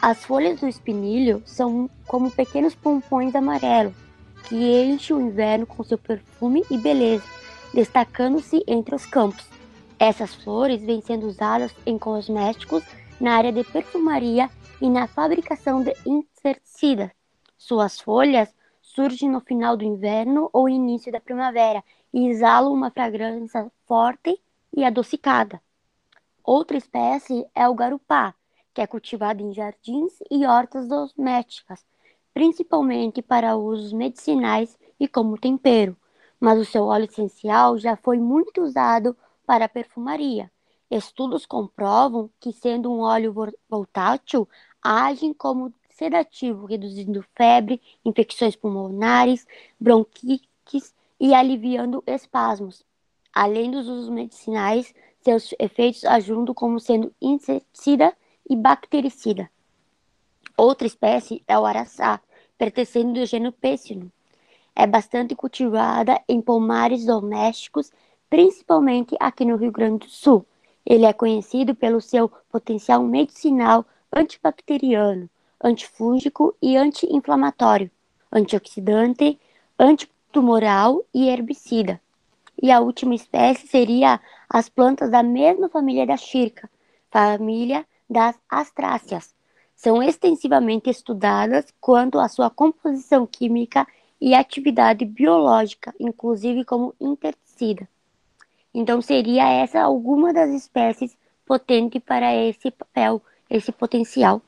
As 0.00 0.24
folhas 0.24 0.60
do 0.60 0.68
espinilho 0.68 1.42
são 1.44 1.88
como 2.06 2.30
pequenos 2.30 2.74
pompons 2.74 3.34
amarelos 3.34 3.94
que 4.44 4.56
enchem 4.56 5.16
o 5.16 5.20
inverno 5.20 5.66
com 5.66 5.84
seu 5.84 5.96
perfume 5.96 6.64
e 6.70 6.76
beleza, 6.76 7.24
destacando-se 7.72 8.64
entre 8.66 8.94
os 8.94 9.06
campos. 9.06 9.46
Essas 9.98 10.34
flores 10.34 10.82
vêm 10.82 11.00
sendo 11.00 11.26
usadas 11.26 11.72
em 11.84 11.98
cosméticos, 11.98 12.82
na 13.20 13.36
área 13.36 13.52
de 13.52 13.62
perfumaria 13.62 14.50
e 14.80 14.88
na 14.88 15.06
fabricação 15.06 15.84
de 15.84 15.94
inseticidas. 16.06 17.10
Suas 17.58 18.00
folhas 18.00 18.52
surgem 18.80 19.30
no 19.30 19.40
final 19.40 19.76
do 19.76 19.84
inverno 19.84 20.48
ou 20.52 20.68
início 20.68 21.12
da 21.12 21.20
primavera 21.20 21.84
e 22.12 22.26
exalam 22.28 22.72
uma 22.72 22.90
fragrância 22.90 23.70
forte 23.86 24.40
e 24.74 24.82
adocicada. 24.82 25.60
Outra 26.42 26.76
espécie 26.76 27.46
é 27.54 27.68
o 27.68 27.74
garupá, 27.74 28.34
que 28.80 28.84
é 28.84 28.86
cultivado 28.86 29.42
em 29.42 29.52
jardins 29.52 30.14
e 30.30 30.46
hortas 30.46 30.88
domésticas, 30.88 31.84
principalmente 32.32 33.20
para 33.20 33.54
usos 33.54 33.92
medicinais 33.92 34.78
e 34.98 35.06
como 35.06 35.36
tempero, 35.36 35.94
mas 36.40 36.58
o 36.58 36.64
seu 36.64 36.84
óleo 36.86 37.04
essencial 37.04 37.76
já 37.76 37.94
foi 37.94 38.18
muito 38.18 38.62
usado 38.62 39.14
para 39.44 39.66
a 39.66 39.68
perfumaria. 39.68 40.50
Estudos 40.90 41.44
comprovam 41.44 42.30
que, 42.40 42.54
sendo 42.54 42.90
um 42.90 43.00
óleo 43.00 43.34
voltátil, 43.68 44.48
agem 44.82 45.34
como 45.34 45.74
sedativo, 45.90 46.64
reduzindo 46.64 47.22
febre, 47.36 47.82
infecções 48.02 48.56
pulmonares, 48.56 49.46
bronquites 49.78 50.94
e 51.20 51.34
aliviando 51.34 52.02
espasmos. 52.06 52.82
Além 53.30 53.70
dos 53.70 53.86
usos 53.86 54.08
medicinais, 54.08 54.94
seus 55.20 55.54
efeitos 55.58 56.02
ajudam 56.06 56.54
como 56.54 56.80
sendo 56.80 57.14
inseticida 57.20 58.16
e 58.50 58.56
bactericida. 58.56 59.48
Outra 60.56 60.86
espécie 60.86 61.42
é 61.46 61.56
o 61.56 61.64
araçá, 61.64 62.20
pertencendo 62.58 63.20
ao 63.20 63.24
gênero 63.24 63.52
Pêssino. 63.52 64.10
É 64.74 64.86
bastante 64.86 65.36
cultivada 65.36 66.20
em 66.28 66.42
pomares 66.42 67.06
domésticos, 67.06 67.92
principalmente 68.28 69.16
aqui 69.20 69.44
no 69.44 69.56
Rio 69.56 69.70
Grande 69.70 70.06
do 70.06 70.10
Sul. 70.10 70.44
Ele 70.84 71.04
é 71.04 71.12
conhecido 71.12 71.74
pelo 71.74 72.00
seu 72.00 72.28
potencial 72.50 73.02
medicinal 73.04 73.86
antibacteriano, 74.12 75.30
antifúngico 75.62 76.54
e 76.60 76.76
anti-inflamatório, 76.76 77.90
antioxidante, 78.32 79.38
antitumoral 79.78 81.04
e 81.14 81.28
herbicida. 81.28 82.00
E 82.60 82.70
a 82.70 82.80
última 82.80 83.14
espécie 83.14 83.66
seria 83.66 84.20
as 84.48 84.68
plantas 84.68 85.10
da 85.10 85.22
mesma 85.22 85.68
família 85.68 86.06
da 86.06 86.16
chirca, 86.16 86.68
família 87.10 87.86
das 88.10 88.36
astráceas. 88.48 89.32
São 89.76 90.02
extensivamente 90.02 90.90
estudadas 90.90 91.72
quanto 91.80 92.18
à 92.18 92.28
sua 92.28 92.50
composição 92.50 93.24
química 93.24 93.86
e 94.20 94.34
atividade 94.34 95.04
biológica, 95.04 95.94
inclusive 95.98 96.64
como 96.64 96.94
inseticida. 97.00 97.88
Então 98.74 99.00
seria 99.00 99.48
essa 99.48 99.80
alguma 99.80 100.32
das 100.32 100.50
espécies 100.50 101.16
potente 101.46 101.98
para 101.98 102.34
esse 102.34 102.70
papel, 102.70 103.22
esse 103.48 103.72
potencial. 103.72 104.42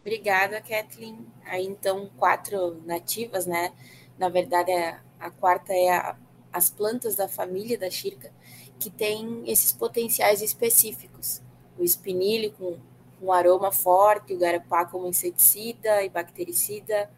Obrigada, 0.00 0.60
Kathleen. 0.60 1.26
Aí 1.46 1.66
então 1.66 2.10
quatro 2.16 2.80
nativas, 2.84 3.46
né? 3.46 3.72
Na 4.18 4.28
verdade, 4.28 4.70
a, 4.70 5.00
a 5.18 5.30
quarta 5.30 5.72
é 5.72 5.90
a, 5.90 6.16
as 6.52 6.70
plantas 6.70 7.16
da 7.16 7.26
família 7.26 7.76
da 7.76 7.90
chirca, 7.90 8.32
que 8.78 8.90
tem 8.90 9.42
esses 9.46 9.72
potenciais 9.72 10.42
específicos. 10.42 11.40
O 11.78 11.84
espinilho 11.84 12.52
com 12.52 12.78
um 13.20 13.32
aroma 13.32 13.72
forte, 13.72 14.34
o 14.34 14.38
garapá 14.38 14.84
como 14.84 15.06
inseticida 15.06 16.02
e 16.02 16.08
bactericida, 16.08 17.10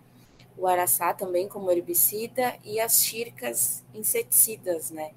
o 0.56 0.66
araçá 0.66 1.12
também 1.12 1.48
como 1.48 1.70
herbicida 1.70 2.56
e 2.64 2.80
as 2.80 3.04
chircas 3.04 3.84
inseticidas, 3.94 4.90
né? 4.90 5.12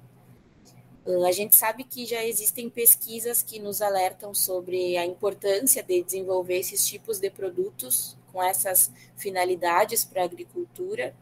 A 1.26 1.32
gente 1.32 1.56
sabe 1.56 1.82
que 1.82 2.04
já 2.04 2.22
existem 2.24 2.68
pesquisas 2.68 3.42
que 3.42 3.58
nos 3.58 3.80
alertam 3.80 4.34
sobre 4.34 4.98
a 4.98 5.06
importância 5.06 5.82
de 5.82 6.02
desenvolver 6.02 6.58
esses 6.58 6.86
tipos 6.86 7.18
de 7.18 7.30
produtos 7.30 8.16
com 8.30 8.42
essas 8.42 8.92
finalidades 9.16 10.04
para 10.04 10.22
a 10.22 10.24
agricultura, 10.26 11.14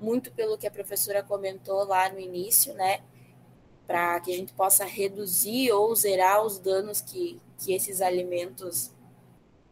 muito 0.00 0.32
pelo 0.32 0.56
que 0.56 0.66
a 0.66 0.70
professora 0.70 1.22
comentou 1.22 1.84
lá 1.84 2.10
no 2.10 2.18
início, 2.18 2.72
né? 2.74 3.00
Para 3.88 4.20
que 4.20 4.32
a 4.32 4.36
gente 4.36 4.52
possa 4.52 4.84
reduzir 4.84 5.72
ou 5.72 5.92
zerar 5.96 6.44
os 6.44 6.60
danos 6.60 7.00
que, 7.00 7.40
que 7.58 7.72
esses 7.72 8.00
alimentos 8.00 8.92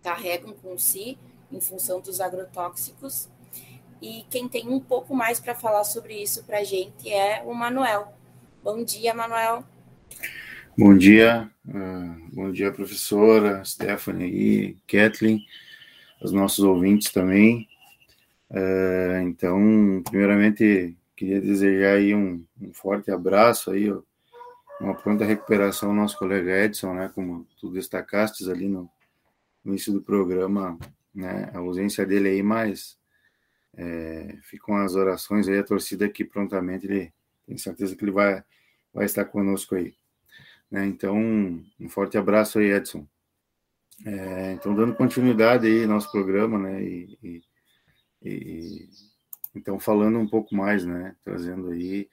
carregam 0.03 0.55
com 0.55 0.77
si, 0.77 1.17
em 1.53 1.61
função 1.61 2.01
dos 2.01 2.21
agrotóxicos. 2.21 3.29
E 4.01 4.25
quem 4.31 4.49
tem 4.49 4.69
um 4.69 4.81
pouco 4.81 5.15
mais 5.15 5.39
para 5.39 5.55
falar 5.55 5.85
sobre 5.85 6.21
isso 6.21 6.45
para 6.45 6.59
a 6.59 6.65
gente 6.65 7.13
é 7.13 7.43
o 7.45 7.55
Manuel. 7.55 8.13
Bom 8.63 8.83
dia, 8.83 9.15
Manuel. 9.15 9.65
Bom 10.79 10.97
dia, 10.97 11.51
uh, 11.67 12.35
bom 12.35 12.53
dia, 12.53 12.71
professora 12.71 13.65
Stephanie 13.65 14.29
e 14.29 14.77
Kathleen, 14.87 15.43
os 16.21 16.33
nossos 16.33 16.65
ouvintes 16.65 17.11
também. 17.11 17.67
Uh, 18.51 19.23
então, 19.23 20.03
primeiramente, 20.05 20.95
queria 21.17 21.41
desejar 21.41 21.95
aí 21.95 22.15
um, 22.15 22.45
um 22.61 22.73
forte 22.75 23.11
abraço 23.11 23.71
aí, 23.71 23.91
ó, 23.91 24.03
uma 24.79 24.95
pronta 24.95 25.25
recuperação 25.25 25.89
ao 25.89 25.95
nosso 25.95 26.19
colega 26.19 26.65
Edson, 26.65 26.95
né, 26.95 27.11
como 27.15 27.47
tu 27.59 27.71
destacaste 27.73 28.49
ali 28.51 28.69
no, 28.69 28.91
no 29.65 29.73
início 29.73 29.93
do 29.93 30.03
programa, 30.03 30.79
né, 31.15 31.51
a 31.55 31.59
ausência 31.59 32.05
dele 32.05 32.29
aí, 32.29 32.43
mas 32.43 32.99
é, 33.75 34.37
ficam 34.43 34.77
as 34.77 34.95
orações 34.95 35.49
aí, 35.49 35.59
a 35.59 35.65
torcida 35.65 36.09
que 36.09 36.25
prontamente 36.25 36.87
ele 36.87 37.13
tem 37.47 37.57
certeza 37.57 37.97
que 37.97 38.05
ele 38.05 38.13
vai, 38.13 38.45
vai 38.93 39.07
estar 39.07 39.25
conosco 39.25 39.75
aí. 39.75 39.95
Né, 40.71 40.85
então, 40.87 41.17
um 41.19 41.89
forte 41.89 42.19
abraço 42.19 42.59
aí, 42.59 42.73
Edson. 42.73 43.07
É, 44.05 44.53
então, 44.53 44.75
dando 44.75 44.95
continuidade 44.95 45.67
aí 45.67 45.85
ao 45.85 45.89
nosso 45.89 46.13
programa, 46.13 46.59
né, 46.59 46.83
e, 46.83 47.19
e, 47.23 47.43
e, 48.23 48.89
então 49.57 49.79
falando 49.79 50.19
um 50.19 50.29
pouco 50.29 50.55
mais, 50.55 50.85
né, 50.85 51.17
trazendo 51.25 51.71
aí 51.71 52.09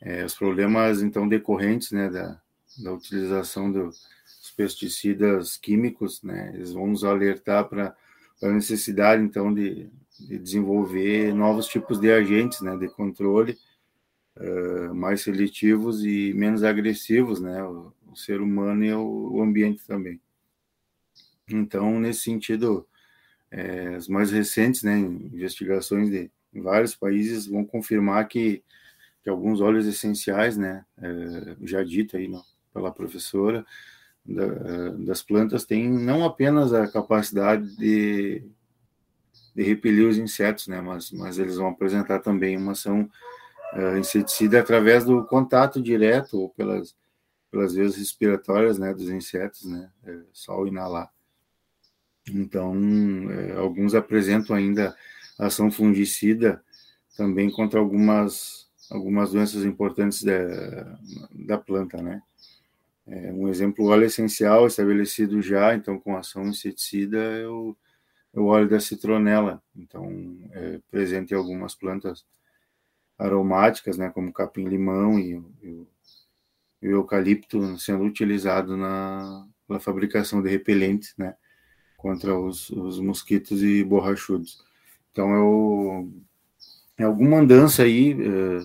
é, 0.00 0.24
os 0.24 0.34
problemas 0.34 1.02
então 1.02 1.28
decorrentes, 1.28 1.90
né, 1.90 2.08
da, 2.08 2.40
da 2.82 2.92
utilização 2.92 3.70
dos 3.70 4.00
pesticidas 4.56 5.56
químicos, 5.56 6.22
né, 6.22 6.52
eles 6.54 6.72
vão 6.72 6.86
nos 6.86 7.04
alertar 7.04 7.68
para 7.68 7.94
a 8.42 8.48
necessidade 8.48 9.22
então 9.22 9.52
de, 9.52 9.90
de, 10.18 10.38
desenvolver 10.38 11.34
novos 11.34 11.66
tipos 11.66 11.98
de 11.98 12.10
agentes, 12.10 12.60
né, 12.60 12.76
de 12.76 12.88
controle 12.88 13.58
uh, 14.36 14.94
mais 14.94 15.22
seletivos 15.22 16.04
e 16.04 16.32
menos 16.34 16.62
agressivos, 16.62 17.40
né, 17.40 17.62
o, 17.64 17.92
o 18.06 18.16
ser 18.16 18.40
humano 18.40 18.84
e 18.84 18.92
o, 18.92 19.32
o 19.34 19.42
ambiente 19.42 19.86
também. 19.86 20.20
Então, 21.48 22.00
nesse 22.00 22.20
sentido, 22.20 22.86
é, 23.50 23.94
as 23.94 24.08
mais 24.08 24.30
recentes 24.30 24.82
né, 24.82 24.98
investigações 24.98 26.10
de 26.10 26.30
vários 26.60 26.94
países 26.94 27.46
vão 27.46 27.64
confirmar 27.64 28.26
que, 28.28 28.62
que 29.22 29.28
alguns 29.30 29.60
óleos 29.60 29.86
essenciais, 29.86 30.56
né, 30.56 30.84
é, 30.98 31.56
já 31.62 31.82
dito 31.82 32.16
aí 32.16 32.28
no, 32.28 32.42
pela 32.72 32.92
professora, 32.92 33.64
da, 34.24 34.90
das 34.98 35.22
plantas 35.22 35.64
têm 35.64 35.88
não 35.88 36.24
apenas 36.24 36.72
a 36.72 36.88
capacidade 36.88 37.76
de, 37.76 38.42
de 39.54 39.62
repelir 39.62 40.08
os 40.08 40.18
insetos, 40.18 40.66
né, 40.66 40.80
mas, 40.80 41.10
mas 41.12 41.38
eles 41.38 41.56
vão 41.56 41.68
apresentar 41.68 42.18
também 42.18 42.56
uma 42.56 42.72
ação 42.72 43.08
uh, 43.74 43.96
inseticida 43.96 44.60
através 44.60 45.04
do 45.04 45.24
contato 45.24 45.80
direto 45.80 46.40
ou 46.40 46.48
pelas, 46.50 46.96
pelas 47.50 47.74
vias 47.74 47.96
respiratórias 47.96 48.78
né, 48.78 48.92
dos 48.92 49.08
insetos, 49.08 49.64
né, 49.64 49.90
é, 50.04 50.18
só 50.32 50.52
ao 50.52 50.66
inalar. 50.66 51.10
Então, 52.28 52.74
é, 53.30 53.52
alguns 53.52 53.94
apresentam 53.94 54.56
ainda 54.56 54.96
ação 55.38 55.70
fungicida 55.70 56.62
também 57.16 57.50
contra 57.50 57.80
algumas, 57.80 58.68
algumas 58.90 59.32
doenças 59.32 59.64
importantes 59.64 60.22
da, 60.22 60.98
da 61.32 61.58
planta, 61.58 62.02
né? 62.02 62.22
É, 63.06 63.32
um 63.32 63.48
exemplo, 63.48 63.84
o 63.84 63.88
óleo 63.88 64.04
essencial 64.04 64.66
estabelecido 64.66 65.40
já, 65.40 65.74
então, 65.74 65.98
com 65.98 66.16
ação 66.16 66.46
inseticida, 66.46 67.18
é 67.18 67.46
o, 67.46 67.76
é 68.34 68.40
o 68.40 68.46
óleo 68.46 68.68
da 68.68 68.80
citronela, 68.80 69.62
então, 69.76 70.10
é 70.52 70.80
presente 70.90 71.32
em 71.32 71.36
algumas 71.36 71.74
plantas 71.74 72.26
aromáticas, 73.16 73.96
né, 73.96 74.10
como 74.10 74.32
capim-limão 74.32 75.18
e, 75.18 75.42
e, 75.62 75.86
e, 76.82 76.88
o 76.88 76.92
eucalipto 76.92 77.78
sendo 77.78 78.04
utilizado 78.04 78.76
na, 78.76 79.46
na 79.68 79.80
fabricação 79.80 80.42
de 80.42 80.50
repelentes, 80.50 81.14
né? 81.16 81.34
contra 81.96 82.38
os, 82.38 82.70
os 82.70 83.00
mosquitos 83.00 83.62
e 83.62 83.82
borrachudos. 83.82 84.64
Então, 85.16 85.34
eu, 85.34 86.12
é 86.98 87.04
alguma 87.04 87.38
andança 87.38 87.84
aí 87.84 88.12
é, 88.12 88.60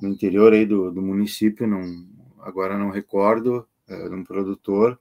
no 0.00 0.10
interior 0.10 0.52
aí 0.52 0.64
do, 0.64 0.92
do 0.92 1.02
município, 1.02 1.66
não, 1.66 1.82
agora 2.38 2.78
não 2.78 2.88
recordo, 2.88 3.66
é, 3.88 4.08
de 4.08 4.14
um 4.14 4.22
produtor 4.22 4.96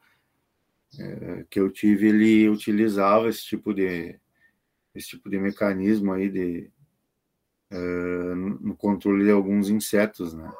é, 0.97 1.45
que 1.51 1.59
eu 1.59 1.69
tive, 1.69 2.07
ele 2.07 2.49
utilizava 2.49 3.29
esse 3.29 3.45
tipo 3.45 3.75
de 3.75 4.19
esse 4.95 5.09
tipo 5.09 5.29
de 5.29 5.37
mecanismo 5.37 6.11
aí 6.13 6.31
de 6.31 6.71
é, 7.69 7.77
no 8.33 8.75
controle 8.75 9.23
de 9.23 9.29
alguns 9.29 9.69
insetos, 9.69 10.33
né? 10.33 10.51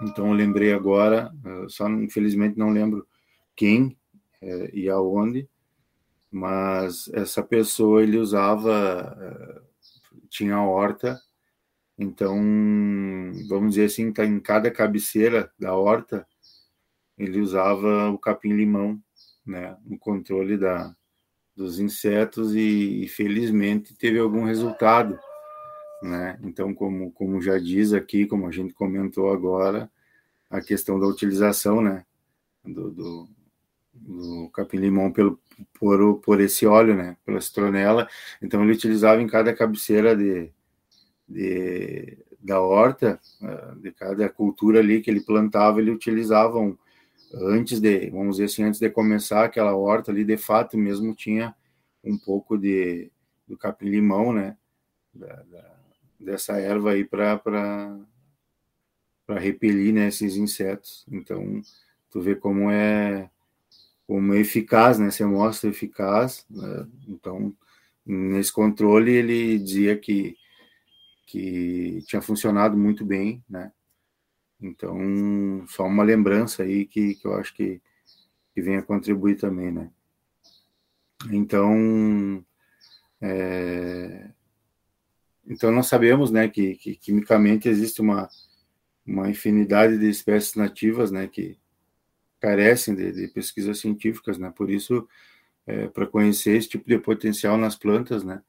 Então 0.00 0.28
eu 0.28 0.32
lembrei 0.32 0.72
agora, 0.72 1.30
é, 1.44 1.68
só 1.68 1.90
infelizmente 1.90 2.56
não 2.56 2.70
lembro 2.70 3.06
quem 3.54 3.98
é, 4.40 4.70
e 4.72 4.88
aonde, 4.88 5.46
mas 6.30 7.08
essa 7.14 7.42
pessoa 7.42 8.02
ele 8.02 8.18
usava 8.18 9.16
é, 9.20 9.60
tinha 10.28 10.60
horta, 10.60 11.20
então 11.98 12.36
vamos 13.48 13.70
dizer 13.70 13.86
assim, 13.86 14.12
tá 14.12 14.24
em 14.24 14.38
cada 14.40 14.70
cabeceira 14.70 15.50
da 15.58 15.74
horta 15.74 16.26
ele 17.18 17.40
usava 17.40 18.10
o 18.10 18.18
capim 18.18 18.52
limão, 18.52 19.02
né, 19.44 19.76
no 19.84 19.98
controle 19.98 20.56
da 20.56 20.94
dos 21.56 21.80
insetos 21.80 22.54
e, 22.54 23.02
e 23.02 23.08
felizmente 23.08 23.92
teve 23.96 24.16
algum 24.20 24.44
resultado, 24.44 25.18
né? 26.00 26.38
Então 26.44 26.72
como 26.72 27.10
como 27.10 27.42
já 27.42 27.58
diz 27.58 27.92
aqui, 27.92 28.26
como 28.26 28.46
a 28.46 28.52
gente 28.52 28.72
comentou 28.72 29.32
agora, 29.32 29.90
a 30.48 30.60
questão 30.60 31.00
da 31.00 31.06
utilização, 31.08 31.80
né, 31.82 32.06
do, 32.64 32.90
do, 32.92 33.28
do 34.00 34.50
capim-limão 34.50 35.12
pelo 35.12 35.38
por, 35.78 36.20
por 36.20 36.40
esse 36.40 36.66
óleo, 36.66 36.94
né, 36.94 37.16
pela 37.24 37.40
citronela. 37.40 38.08
Então 38.40 38.62
ele 38.62 38.72
utilizava 38.72 39.20
em 39.20 39.26
cada 39.26 39.54
cabeceira 39.54 40.16
de, 40.16 40.50
de 41.28 42.18
da 42.40 42.60
horta, 42.60 43.20
eh, 43.42 43.74
de 43.80 43.92
cada 43.92 44.28
cultura 44.28 44.78
ali 44.78 45.00
que 45.00 45.10
ele 45.10 45.20
plantava, 45.20 45.80
ele 45.80 45.90
utilizava 45.90 46.58
um, 46.58 46.76
antes 47.34 47.80
de, 47.80 48.08
vamos 48.10 48.36
dizer 48.36 48.44
assim, 48.44 48.62
antes 48.62 48.80
de 48.80 48.88
começar 48.88 49.44
aquela 49.44 49.76
horta 49.76 50.12
ali, 50.12 50.24
de 50.24 50.36
fato 50.36 50.78
mesmo 50.78 51.14
tinha 51.14 51.54
um 52.04 52.16
pouco 52.16 52.56
de 52.56 53.10
do 53.46 53.56
capim-limão, 53.56 54.32
né, 54.32 54.56
da, 55.12 55.42
da, 55.44 55.76
dessa 56.20 56.58
erva 56.58 56.92
aí 56.92 57.04
para 57.04 57.38
para 57.38 57.98
repelir 59.38 59.92
né, 59.92 60.08
esses 60.08 60.36
insetos. 60.36 61.04
Então, 61.12 61.60
tu 62.10 62.18
vê 62.18 62.34
como 62.34 62.70
é 62.70 63.28
como 64.08 64.34
eficaz, 64.34 64.98
né? 64.98 65.10
Você 65.10 65.24
mostra 65.26 65.68
eficaz. 65.68 66.46
Né? 66.50 66.88
Então, 67.06 67.54
nesse 68.06 68.50
controle 68.50 69.12
ele 69.12 69.58
dizia 69.58 69.96
que 69.96 70.34
que 71.26 72.02
tinha 72.06 72.22
funcionado 72.22 72.74
muito 72.74 73.04
bem, 73.04 73.44
né? 73.46 73.70
Então, 74.58 74.96
só 75.68 75.84
uma 75.86 76.02
lembrança 76.02 76.62
aí 76.62 76.86
que, 76.86 77.16
que 77.16 77.26
eu 77.26 77.34
acho 77.34 77.54
que, 77.54 77.82
que 78.54 78.62
vem 78.62 78.78
a 78.78 78.82
contribuir 78.82 79.36
também, 79.36 79.70
né? 79.70 79.90
Então, 81.30 82.42
é... 83.20 84.30
então 85.46 85.70
nós 85.70 85.86
sabemos, 85.86 86.30
né, 86.30 86.48
que, 86.48 86.76
que 86.76 86.96
quimicamente 86.96 87.68
existe 87.68 88.00
uma, 88.00 88.30
uma 89.06 89.28
infinidade 89.28 89.98
de 89.98 90.08
espécies 90.08 90.54
nativas, 90.54 91.10
né, 91.10 91.28
que, 91.28 91.58
carecem 92.40 92.94
de, 92.94 93.12
de 93.12 93.28
pesquisas 93.28 93.78
científicas, 93.78 94.38
né? 94.38 94.52
Por 94.54 94.70
isso, 94.70 95.08
é, 95.66 95.88
para 95.88 96.06
conhecer 96.06 96.56
esse 96.56 96.68
tipo 96.68 96.88
de 96.88 96.98
potencial 96.98 97.56
nas 97.56 97.76
plantas, 97.76 98.24
né? 98.24 98.42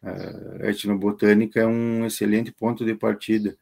A 0.00 0.68
etnobotânica 0.68 1.60
é 1.60 1.66
um 1.66 2.06
excelente 2.06 2.52
ponto 2.52 2.84
de 2.84 2.94
partida. 2.94 3.56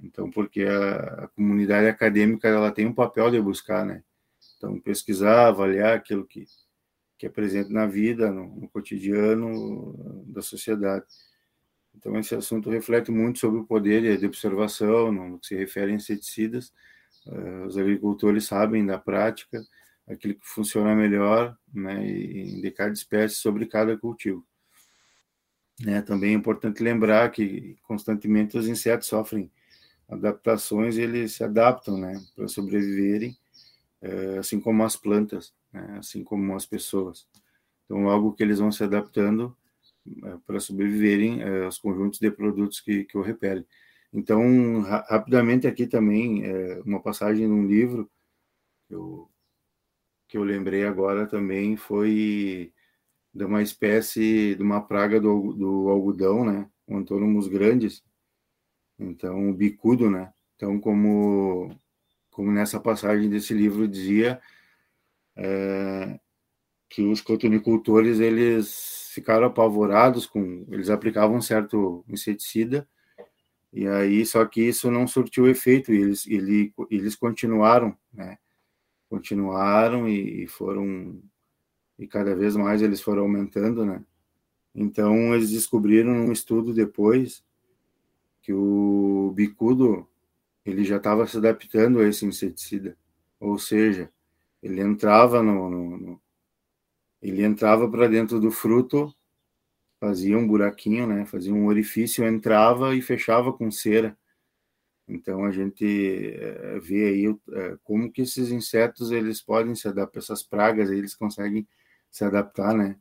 Então, 0.00 0.30
porque 0.30 0.62
a, 0.62 1.24
a, 1.24 1.28
comunidade 1.28 1.88
acadêmica 1.88 2.46
ela 2.48 2.70
tem 2.70 2.86
um 2.86 2.94
papel 2.94 3.30
de 3.30 3.40
buscar, 3.40 3.84
né? 3.84 4.02
Então, 4.56 4.78
pesquisar, 4.78 5.48
avaliar 5.48 5.94
aquilo 5.94 6.24
que, 6.26 6.46
que 7.18 7.26
é 7.26 7.28
presente 7.28 7.72
na 7.72 7.86
vida, 7.86 8.30
no, 8.30 8.46
no 8.56 8.68
cotidiano 8.68 10.24
da 10.26 10.42
sociedade. 10.42 11.04
Então, 11.94 12.16
esse 12.18 12.34
assunto 12.34 12.70
reflete 12.70 13.10
muito 13.10 13.38
sobre 13.38 13.60
o 13.60 13.64
poder 13.64 14.18
de 14.18 14.26
observação, 14.26 15.10
no 15.10 15.38
que 15.38 15.46
se 15.46 15.56
refere 15.56 15.92
a 15.92 15.94
inseticidas, 15.94 16.72
os 17.66 17.76
agricultores 17.76 18.44
sabem 18.44 18.86
da 18.86 18.98
prática 18.98 19.60
aquilo 20.06 20.34
que 20.34 20.46
funciona 20.46 20.94
melhor, 20.94 21.56
né, 21.72 22.06
de 22.06 22.70
cada 22.70 22.92
espécie 22.92 23.36
sobre 23.36 23.66
cada 23.66 23.96
cultivo. 23.98 24.46
Né, 25.80 26.00
também 26.00 26.30
é 26.30 26.34
importante 26.34 26.82
lembrar 26.82 27.30
que 27.30 27.76
constantemente 27.82 28.56
os 28.56 28.66
insetos 28.66 29.08
sofrem 29.08 29.50
adaptações 30.08 30.96
e 30.96 31.02
eles 31.02 31.32
se 31.32 31.44
adaptam, 31.44 31.98
né, 31.98 32.22
para 32.34 32.48
sobreviverem, 32.48 33.36
uh, 34.02 34.38
assim 34.38 34.60
como 34.60 34.84
as 34.84 34.96
plantas, 34.96 35.52
né, 35.72 35.96
assim 35.98 36.22
como 36.22 36.54
as 36.54 36.64
pessoas. 36.64 37.26
Então, 37.84 38.02
logo 38.04 38.32
que 38.32 38.42
eles 38.42 38.58
vão 38.58 38.70
se 38.70 38.84
adaptando 38.84 39.56
uh, 40.06 40.38
para 40.46 40.60
sobreviverem 40.60 41.42
aos 41.64 41.78
conjuntos 41.78 42.20
de 42.20 42.30
produtos 42.30 42.80
que, 42.80 43.04
que 43.04 43.18
o 43.18 43.22
repelem. 43.22 43.66
Então, 44.12 44.80
ra 44.82 45.06
rapidamente 45.08 45.66
aqui 45.66 45.86
também, 45.86 46.44
é, 46.44 46.80
uma 46.82 47.00
passagem 47.02 47.46
num 47.46 47.66
livro 47.66 48.10
que 48.88 48.94
eu, 48.94 49.30
que 50.28 50.38
eu 50.38 50.44
lembrei 50.44 50.84
agora 50.84 51.26
também 51.26 51.76
foi 51.76 52.72
de 53.34 53.44
uma 53.44 53.62
espécie, 53.62 54.54
de 54.56 54.62
uma 54.62 54.80
praga 54.80 55.20
do, 55.20 55.52
do 55.52 55.88
algodão, 55.90 56.44
né? 56.44 56.68
O 56.86 56.96
Antônimos 56.96 57.48
grandes, 57.48 58.02
então 58.98 59.50
o 59.50 59.54
bicudo, 59.54 60.10
né? 60.10 60.32
Então, 60.56 60.80
como, 60.80 61.78
como 62.30 62.50
nessa 62.52 62.80
passagem 62.80 63.28
desse 63.30 63.54
livro 63.54 63.88
dizia, 63.88 64.40
é, 65.36 66.18
que 66.88 67.02
os 67.02 67.20
cotonicultores, 67.20 68.20
eles 68.20 69.10
ficaram 69.12 69.46
apavorados 69.46 70.26
com, 70.26 70.66
eles 70.70 70.90
aplicavam 70.90 71.36
um 71.38 71.42
certo 71.42 72.04
inseticida, 72.08 72.88
e 73.72 73.86
aí, 73.86 74.24
só 74.24 74.44
que 74.46 74.62
isso 74.62 74.90
não 74.90 75.06
surtiu 75.06 75.48
efeito, 75.48 75.92
eles, 75.92 76.26
ele, 76.26 76.72
eles 76.90 77.14
continuaram, 77.14 77.96
né? 78.12 78.38
Continuaram 79.08 80.08
e 80.08 80.46
foram, 80.46 81.20
e 81.98 82.06
cada 82.06 82.34
vez 82.34 82.56
mais 82.56 82.82
eles 82.82 83.00
foram 83.00 83.22
aumentando, 83.22 83.84
né? 83.84 84.04
Então, 84.74 85.34
eles 85.34 85.50
descobriram 85.50 86.12
num 86.14 86.32
estudo 86.32 86.74
depois 86.74 87.44
que 88.42 88.52
o 88.52 89.32
bicudo, 89.34 90.08
ele 90.64 90.84
já 90.84 90.98
estava 90.98 91.26
se 91.26 91.36
adaptando 91.36 92.00
a 92.00 92.08
esse 92.08 92.26
inseticida, 92.26 92.96
ou 93.40 93.58
seja, 93.58 94.10
ele 94.62 94.80
entrava 94.80 95.42
no, 95.42 95.70
no, 95.70 95.96
no 95.98 96.22
ele 97.22 97.42
entrava 97.42 97.90
para 97.90 98.06
dentro 98.06 98.38
do 98.38 98.50
fruto 98.50 99.14
fazia 100.00 100.36
um 100.38 100.46
buraquinho, 100.46 101.06
né? 101.06 101.24
Fazia 101.26 101.52
um 101.52 101.66
orifício, 101.66 102.24
entrava 102.24 102.94
e 102.94 103.02
fechava 103.02 103.52
com 103.52 103.70
cera. 103.70 104.16
Então 105.08 105.44
a 105.44 105.52
gente 105.52 106.34
é, 106.34 106.80
vê 106.80 107.06
aí 107.06 107.38
é, 107.52 107.78
como 107.84 108.10
que 108.10 108.22
esses 108.22 108.50
insetos 108.50 109.12
eles 109.12 109.40
podem 109.40 109.74
se 109.74 109.86
adaptar, 109.86 110.18
essas 110.18 110.42
pragas 110.42 110.90
eles 110.90 111.14
conseguem 111.14 111.66
se 112.10 112.24
adaptar, 112.24 112.74
né? 112.74 112.96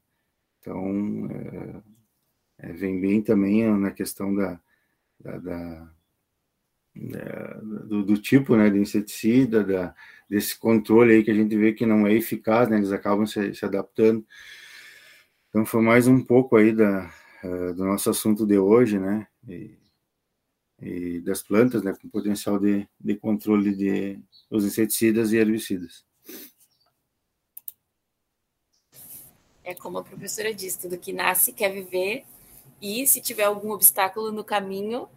Então 0.59 1.27
é, 2.59 2.73
vem 2.73 2.99
bem 3.01 3.21
também 3.21 3.67
na 3.77 3.91
questão 3.91 4.35
da, 4.35 4.59
da, 5.19 5.37
da, 5.37 5.91
da 6.95 7.53
do, 7.63 8.03
do, 8.03 8.17
tipo, 8.17 8.55
né, 8.55 8.69
de 8.69 8.79
inseticida, 8.79 9.63
da, 9.63 9.95
desse 10.29 10.57
controle 10.57 11.13
aí 11.13 11.23
que 11.23 11.31
a 11.31 11.35
gente 11.35 11.55
vê 11.57 11.73
que 11.73 11.85
não 11.85 12.05
é 12.05 12.13
eficaz, 12.13 12.69
né? 12.69 12.77
Eles 12.77 12.91
acabam 12.91 13.25
se, 13.25 13.53
se 13.53 13.65
adaptando. 13.65 14.25
Então 15.55 15.65
foi 15.65 15.81
mais 15.81 16.05
um 16.05 16.21
pouco 16.21 16.57
aí 16.57 16.73
da, 16.73 17.09
uh, 17.41 17.73
do 17.73 17.85
nosso 17.85 18.09
assunto 18.09 18.45
de 18.45 18.57
hoje, 18.57 18.99
né? 18.99 19.25
E, 19.47 19.77
e 20.81 21.21
das 21.21 21.41
plantas, 21.41 21.81
né? 21.81 21.93
Com 21.93 22.09
potencial 22.09 22.59
de, 22.59 22.85
de 22.99 23.15
controle 23.15 23.73
de 23.73 24.19
os 24.51 24.65
inseticidas 24.65 25.31
e 25.31 25.37
herbicidas. 25.37 26.05
É 29.63 29.73
como 29.73 29.97
a 29.97 30.03
professora 30.03 30.53
disse, 30.53 30.77
tudo 30.77 30.97
que 30.97 31.13
nasce 31.13 31.53
quer 31.53 31.71
viver 31.71 32.25
e 32.81 33.07
se 33.07 33.21
tiver 33.21 33.45
algum 33.45 33.71
obstáculo 33.71 34.33
no 34.33 34.43
caminho, 34.43 35.07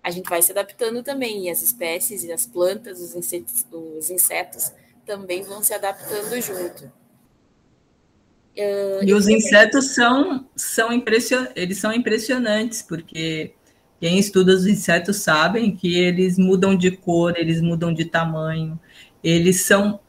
a 0.00 0.12
gente 0.12 0.30
vai 0.30 0.42
se 0.42 0.52
adaptando 0.52 1.02
também. 1.02 1.46
E 1.46 1.50
as 1.50 1.60
espécies 1.60 2.22
e 2.22 2.30
as 2.30 2.46
plantas, 2.46 3.00
os 3.00 3.16
insetos, 3.16 3.66
os 3.72 4.10
insetos 4.10 4.72
também 5.04 5.42
vão 5.42 5.60
se 5.60 5.74
adaptando 5.74 6.40
junto. 6.40 7.05
Uh, 8.56 9.04
e 9.04 9.12
os 9.12 9.28
insetos 9.28 9.94
são, 9.94 10.48
são, 10.56 10.90
impression, 10.90 11.46
eles 11.54 11.78
são 11.78 11.92
impressionantes, 11.92 12.80
porque 12.80 13.52
quem 14.00 14.18
estuda 14.18 14.52
os 14.52 14.66
insetos 14.66 15.16
sabem 15.16 15.76
que 15.76 15.98
eles 15.98 16.38
mudam 16.38 16.74
de 16.74 16.90
cor, 16.90 17.34
eles 17.36 17.60
mudam 17.60 17.92
de 17.92 18.06
tamanho, 18.06 18.78
eles 19.22 19.62
são. 19.62 20.00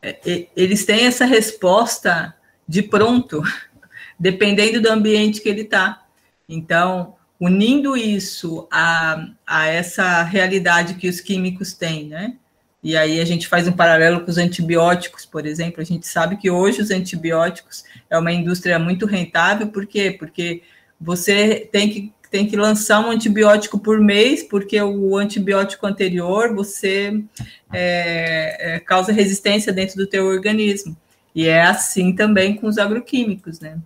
É, 0.00 0.18
é, 0.26 0.48
eles 0.56 0.84
têm 0.84 1.06
essa 1.06 1.24
resposta 1.24 2.34
de 2.66 2.82
pronto, 2.82 3.42
dependendo 4.18 4.80
do 4.80 4.90
ambiente 4.90 5.40
que 5.40 5.48
ele 5.48 5.62
está. 5.62 6.06
Então, 6.48 7.16
unindo 7.40 7.96
isso 7.96 8.66
a, 8.70 9.28
a 9.46 9.66
essa 9.66 10.22
realidade 10.22 10.94
que 10.94 11.08
os 11.08 11.20
químicos 11.20 11.74
têm, 11.74 12.08
né? 12.08 12.36
E 12.84 12.98
aí 12.98 13.18
a 13.18 13.24
gente 13.24 13.48
faz 13.48 13.66
um 13.66 13.72
paralelo 13.72 14.20
com 14.20 14.30
os 14.30 14.36
antibióticos, 14.36 15.24
por 15.24 15.46
exemplo. 15.46 15.80
A 15.80 15.84
gente 15.84 16.06
sabe 16.06 16.36
que 16.36 16.50
hoje 16.50 16.82
os 16.82 16.90
antibióticos 16.90 17.82
é 18.10 18.18
uma 18.18 18.30
indústria 18.30 18.78
muito 18.78 19.06
rentável, 19.06 19.68
por 19.68 19.86
quê? 19.86 20.14
Porque 20.16 20.62
você 21.00 21.66
tem 21.72 21.88
que, 21.88 22.12
tem 22.30 22.46
que 22.46 22.58
lançar 22.58 23.00
um 23.00 23.10
antibiótico 23.10 23.78
por 23.78 23.98
mês, 23.98 24.42
porque 24.42 24.78
o 24.82 25.16
antibiótico 25.16 25.86
anterior 25.86 26.54
você 26.54 27.24
é, 27.72 28.74
é, 28.74 28.80
causa 28.80 29.12
resistência 29.12 29.72
dentro 29.72 29.96
do 29.96 30.06
teu 30.06 30.26
organismo. 30.26 30.94
E 31.34 31.46
é 31.48 31.62
assim 31.62 32.14
também 32.14 32.54
com 32.54 32.66
os 32.66 32.76
agroquímicos, 32.76 33.60
né? 33.60 33.78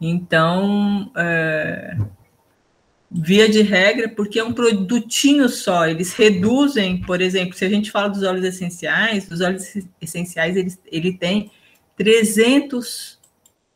Então, 0.00 1.10
é, 1.16 1.96
via 3.18 3.48
de 3.48 3.62
regra, 3.62 4.08
porque 4.08 4.38
é 4.38 4.44
um 4.44 4.52
produtinho 4.52 5.48
só. 5.48 5.86
Eles 5.86 6.12
reduzem, 6.12 7.00
por 7.00 7.20
exemplo, 7.20 7.56
se 7.56 7.64
a 7.64 7.68
gente 7.68 7.90
fala 7.90 8.08
dos 8.08 8.22
óleos 8.22 8.44
essenciais, 8.44 9.30
os 9.30 9.40
óleos 9.40 9.64
essenciais 10.00 10.56
eles, 10.56 10.78
ele 10.90 11.12
tem 11.12 11.50
300, 11.96 13.18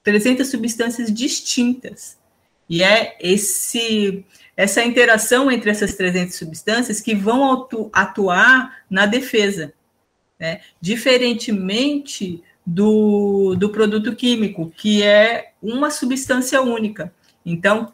300 0.03 0.47
substâncias 0.47 1.13
distintas. 1.13 2.19
E 2.69 2.83
é 2.83 3.17
esse 3.21 4.25
essa 4.57 4.85
interação 4.85 5.51
entre 5.51 5.71
essas 5.71 5.95
300 5.95 6.37
substâncias 6.37 7.01
que 7.01 7.15
vão 7.15 7.67
atuar 7.95 8.83
na 8.91 9.07
defesa. 9.07 9.73
Né? 10.39 10.61
Diferentemente 10.79 12.43
do, 12.67 13.55
do 13.55 13.71
produto 13.71 14.15
químico, 14.15 14.71
que 14.77 15.03
é 15.03 15.53
uma 15.63 15.91
substância 15.91 16.61
única. 16.61 17.11
Então, 17.45 17.91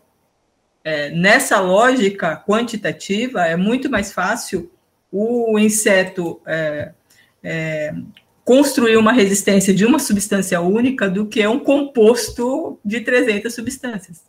é, 0.86 1.10
nessa 1.10 1.58
lógica 1.58 2.36
quantitativa, 2.36 3.44
é 3.44 3.56
muito 3.56 3.90
mais 3.90 4.12
fácil 4.12 4.70
o 5.10 5.58
inseto 5.58 6.40
é, 6.46 6.92
é, 7.42 7.92
construir 8.44 8.96
uma 8.96 9.12
resistência 9.12 9.74
de 9.74 9.84
uma 9.84 9.98
substância 9.98 10.60
única 10.60 11.10
do 11.10 11.26
que 11.26 11.44
um 11.44 11.58
composto 11.58 12.78
de 12.84 13.00
300 13.00 13.52
substâncias. 13.52 14.22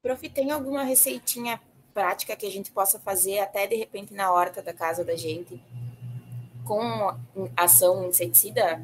Prof, 0.00 0.28
tem 0.28 0.52
alguma 0.52 0.84
receitinha 0.84 1.60
prática 1.92 2.36
que 2.36 2.46
a 2.46 2.50
gente 2.52 2.70
possa 2.70 3.00
fazer 3.00 3.40
até 3.40 3.66
de 3.66 3.74
repente 3.74 4.14
na 4.14 4.32
horta 4.32 4.62
da 4.62 4.72
casa 4.72 5.04
da 5.04 5.16
gente 5.16 5.60
com 6.64 7.18
ação 7.56 8.08
inseticida? 8.08 8.80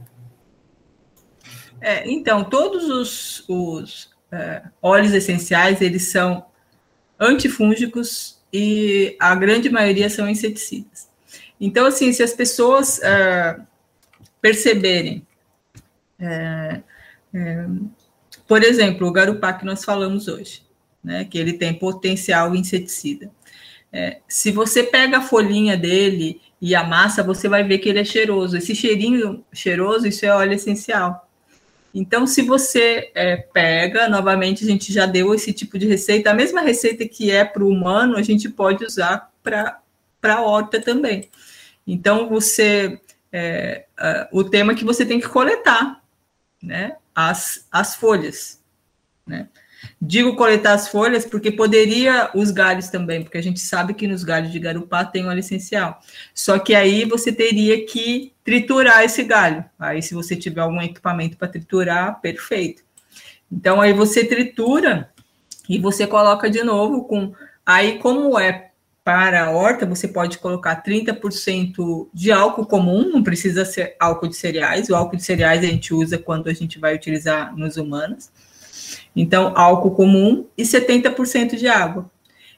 É, 1.81 2.09
então, 2.11 2.45
todos 2.45 2.89
os, 2.89 3.45
os 3.49 4.11
é, 4.33 4.63
óleos 4.81 5.13
essenciais, 5.13 5.81
eles 5.81 6.11
são 6.11 6.47
antifúngicos 7.19 8.43
e 8.53 9.17
a 9.21 9.35
grande 9.35 9.69
maioria 9.69 10.09
são 10.09 10.29
inseticidas. 10.29 11.09
Então, 11.61 11.87
assim, 11.87 12.13
se 12.13 12.23
as 12.23 12.33
pessoas 12.33 13.01
é, 13.03 13.59
perceberem, 14.41 15.27
é, 16.19 16.83
é, 17.35 17.67
por 18.47 18.63
exemplo, 18.63 19.07
o 19.07 19.13
garupá 19.13 19.53
que 19.53 19.65
nós 19.65 19.85
falamos 19.85 20.29
hoje, 20.29 20.63
né, 21.03 21.25
que 21.25 21.39
ele 21.39 21.55
tem 21.55 21.75
potencial 21.75 22.55
inseticida. 22.55 23.31
É, 23.93 24.21
se 24.29 24.51
você 24.51 24.83
pega 24.83 25.19
a 25.19 25.23
folhinha 25.23 25.77
dele 25.77 26.41
e 26.61 26.75
amassa, 26.75 27.23
você 27.23 27.49
vai 27.49 27.63
ver 27.63 27.79
que 27.79 27.89
ele 27.89 28.01
é 28.01 28.05
cheiroso. 28.05 28.57
Esse 28.57 28.75
cheirinho 28.75 29.45
cheiroso, 29.53 30.07
isso 30.07 30.27
é 30.27 30.35
óleo 30.35 30.55
essencial. 30.55 31.29
Então, 31.95 32.27
se 32.27 32.43
você 32.43 33.13
é, 33.15 33.37
pega, 33.37 34.09
novamente, 34.09 34.65
a 34.65 34.67
gente 34.67 34.93
já 34.93 35.07
deu 35.07 35.33
esse 35.33 35.53
tipo 35.53 35.79
de 35.79 35.87
receita, 35.87 36.31
a 36.31 36.35
mesma 36.35 36.61
receita 36.61 37.07
que 37.07 37.31
é 37.31 37.45
para 37.45 37.63
o 37.63 37.69
humano, 37.69 38.17
a 38.17 38.23
gente 38.23 38.49
pode 38.49 38.85
usar 38.85 39.33
para 39.41 39.81
a 40.25 40.43
horta 40.43 40.81
também. 40.81 41.31
Então, 41.87 42.29
você. 42.29 43.01
É, 43.33 43.87
o 44.33 44.45
tema 44.45 44.73
é 44.73 44.77
que 44.77 44.85
você 44.85 45.05
tem 45.05 45.21
que 45.21 45.29
coletar 45.29 46.03
né, 46.63 46.97
as, 47.15 47.67
as 47.71 47.95
folhas. 47.95 48.61
Né? 49.27 49.49
Digo 50.07 50.37
coletar 50.37 50.75
as 50.75 50.87
folhas 50.88 51.25
porque 51.25 51.51
poderia 51.51 52.29
os 52.35 52.51
galhos 52.51 52.88
também, 52.88 53.23
porque 53.23 53.38
a 53.38 53.43
gente 53.43 53.59
sabe 53.59 53.95
que 53.95 54.07
nos 54.07 54.23
galhos 54.23 54.53
de 54.53 54.59
garupá 54.59 55.03
tem 55.03 55.27
óleo 55.27 55.38
essencial. 55.38 55.99
Só 56.35 56.59
que 56.59 56.75
aí 56.75 57.07
você 57.07 57.33
teria 57.33 57.87
que 57.87 58.35
triturar 58.45 59.03
esse 59.03 59.23
galho. 59.25 59.64
Aí, 59.79 60.03
se 60.03 60.12
você 60.12 60.37
tiver 60.37 60.61
algum 60.61 60.83
equipamento 60.83 61.38
para 61.38 61.49
triturar, 61.49 62.21
perfeito. 62.21 62.83
Então, 63.51 63.81
aí 63.81 63.95
você 63.95 64.27
tritura 64.27 65.11
e 65.67 65.79
você 65.79 66.07
coloca 66.07 66.51
de 66.51 66.62
novo 66.62 67.05
com. 67.05 67.33
Aí, 67.64 67.99
como 67.99 68.38
é 68.38 68.73
para 69.03 69.47
a 69.47 69.51
horta, 69.53 69.87
você 69.87 70.07
pode 70.07 70.37
colocar 70.37 70.83
30% 70.83 72.09
de 72.12 72.31
álcool 72.31 72.67
comum, 72.67 73.11
não 73.11 73.23
precisa 73.23 73.64
ser 73.64 73.97
álcool 73.99 74.29
de 74.29 74.37
cereais. 74.37 74.90
O 74.90 74.95
álcool 74.95 75.17
de 75.17 75.25
cereais 75.25 75.64
a 75.64 75.67
gente 75.67 75.95
usa 75.95 76.19
quando 76.19 76.49
a 76.49 76.53
gente 76.53 76.79
vai 76.79 76.95
utilizar 76.95 77.57
nos 77.57 77.79
humanos. 77.79 78.31
Então, 79.15 79.53
álcool 79.57 79.93
comum 79.93 80.47
e 80.57 80.63
70% 80.63 81.57
de 81.57 81.69
água. 81.69 82.11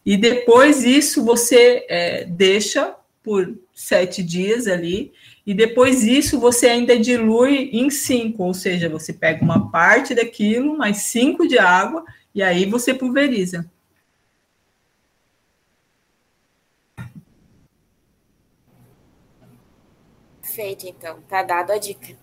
E 0.05 0.16
depois 0.16 0.85
isso 0.85 1.25
você 1.25 1.85
é, 1.88 2.25
deixa 2.25 2.94
por 3.22 3.59
sete 3.75 4.22
dias 4.22 4.68
ali, 4.68 5.12
e 5.44 5.53
depois 5.53 6.05
isso 6.05 6.38
você 6.38 6.68
ainda 6.68 6.99
dilui 6.99 7.70
em 7.72 7.90
cinco, 7.90 8.44
ou 8.44 8.55
seja, 8.55 8.88
você 8.88 9.12
pega 9.12 9.44
uma 9.44 9.70
parte 9.70 10.14
daquilo, 10.14 10.79
mais 10.79 10.99
cinco 10.99 11.46
de 11.46 11.59
água, 11.59 12.05
e 12.35 12.42
aí 12.42 12.64
você 12.66 12.94
pulveriza. 12.94 13.68
Feito, 20.40 20.87
então. 20.87 21.20
Tá 21.29 21.42
dado 21.42 21.72
a 21.72 21.79
dica. 21.79 22.16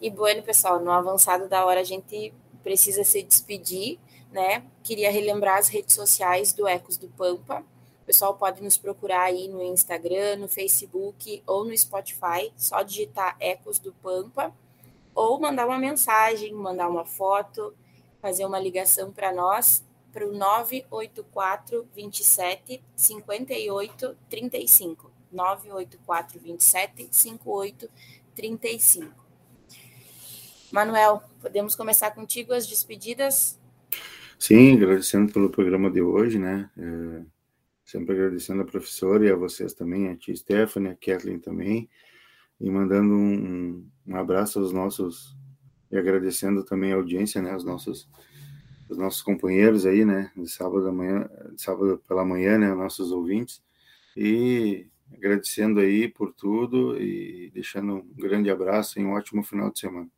E 0.00 0.10
bueno, 0.10 0.42
pessoal, 0.42 0.80
no 0.80 0.90
avançado 0.90 1.48
da 1.48 1.64
hora 1.64 1.80
a 1.80 1.84
gente 1.84 2.32
precisa 2.62 3.04
se 3.04 3.22
despedir, 3.22 3.98
né? 4.30 4.64
Queria 4.82 5.10
relembrar 5.10 5.58
as 5.58 5.68
redes 5.68 5.94
sociais 5.94 6.52
do 6.52 6.66
Ecos 6.66 6.96
do 6.96 7.08
Pampa. 7.08 7.64
O 8.02 8.04
pessoal 8.04 8.34
pode 8.34 8.62
nos 8.62 8.76
procurar 8.76 9.22
aí 9.22 9.48
no 9.48 9.62
Instagram, 9.62 10.36
no 10.36 10.48
Facebook 10.48 11.42
ou 11.46 11.64
no 11.64 11.76
Spotify, 11.76 12.52
só 12.56 12.82
digitar 12.82 13.36
Ecos 13.38 13.78
do 13.78 13.92
Pampa, 13.92 14.52
ou 15.14 15.38
mandar 15.38 15.66
uma 15.66 15.78
mensagem, 15.78 16.52
mandar 16.52 16.88
uma 16.88 17.04
foto, 17.04 17.74
fazer 18.20 18.44
uma 18.44 18.58
ligação 18.58 19.12
para 19.12 19.32
nós 19.32 19.84
para 20.12 20.28
o 20.28 20.32
984 20.32 21.88
27 21.94 22.82
58 22.94 24.16
35. 24.28 25.10
984 25.32 26.40
27 26.40 27.08
58 27.10 27.90
35. 28.34 29.21
Manuel, 30.72 31.22
podemos 31.42 31.76
começar 31.76 32.12
contigo 32.12 32.54
as 32.54 32.66
despedidas? 32.66 33.60
Sim, 34.38 34.74
agradecendo 34.74 35.30
pelo 35.30 35.50
programa 35.50 35.90
de 35.90 36.00
hoje, 36.00 36.38
né? 36.38 36.70
É, 36.78 37.22
sempre 37.84 38.14
agradecendo 38.14 38.62
a 38.62 38.64
professora 38.64 39.26
e 39.26 39.30
a 39.30 39.36
vocês 39.36 39.74
também, 39.74 40.08
a 40.08 40.16
tia 40.16 40.34
Stephanie, 40.34 40.88
a 40.88 40.96
Kathleen 40.96 41.38
também, 41.38 41.90
e 42.58 42.70
mandando 42.70 43.12
um, 43.12 43.86
um 44.06 44.16
abraço 44.16 44.60
aos 44.60 44.72
nossos, 44.72 45.36
e 45.90 45.98
agradecendo 45.98 46.64
também 46.64 46.94
a 46.94 46.96
audiência, 46.96 47.42
né? 47.42 47.52
Aos 47.52 47.64
nossos, 47.64 48.08
os 48.88 48.96
nossos 48.96 49.20
companheiros 49.20 49.84
aí, 49.84 50.06
né? 50.06 50.32
De 50.34 50.50
sábado, 50.50 50.90
sábado 51.58 52.02
pela 52.08 52.24
manhã, 52.24 52.56
né? 52.56 52.74
Nossos 52.74 53.12
ouvintes. 53.12 53.62
E 54.16 54.86
agradecendo 55.12 55.80
aí 55.80 56.08
por 56.08 56.32
tudo 56.32 56.98
e 56.98 57.50
deixando 57.52 57.96
um 57.96 58.14
grande 58.14 58.50
abraço 58.50 58.98
e 58.98 59.04
um 59.04 59.12
ótimo 59.12 59.42
final 59.42 59.70
de 59.70 59.78
semana. 59.78 60.08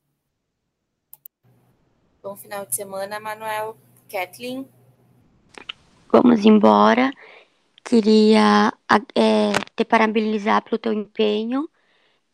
Bom 2.25 2.37
final 2.37 2.65
de 2.65 2.75
semana, 2.75 3.21
Manuel. 3.21 3.77
Kathleen? 4.11 4.67
Vamos 6.11 6.43
embora. 6.47 7.13
Queria 7.85 8.73
é, 9.15 9.53
te 9.77 9.85
parabenizar 9.85 10.65
pelo 10.65 10.79
teu 10.79 10.95
empenho, 10.95 11.69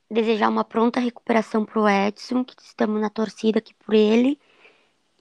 desejar 0.08 0.48
uma 0.48 0.62
pronta 0.62 1.00
recuperação 1.00 1.64
para 1.64 1.80
o 1.80 1.88
Edson, 1.88 2.44
que 2.44 2.54
estamos 2.62 3.00
na 3.00 3.10
torcida 3.10 3.58
aqui 3.58 3.74
por 3.84 3.92
ele, 3.92 4.38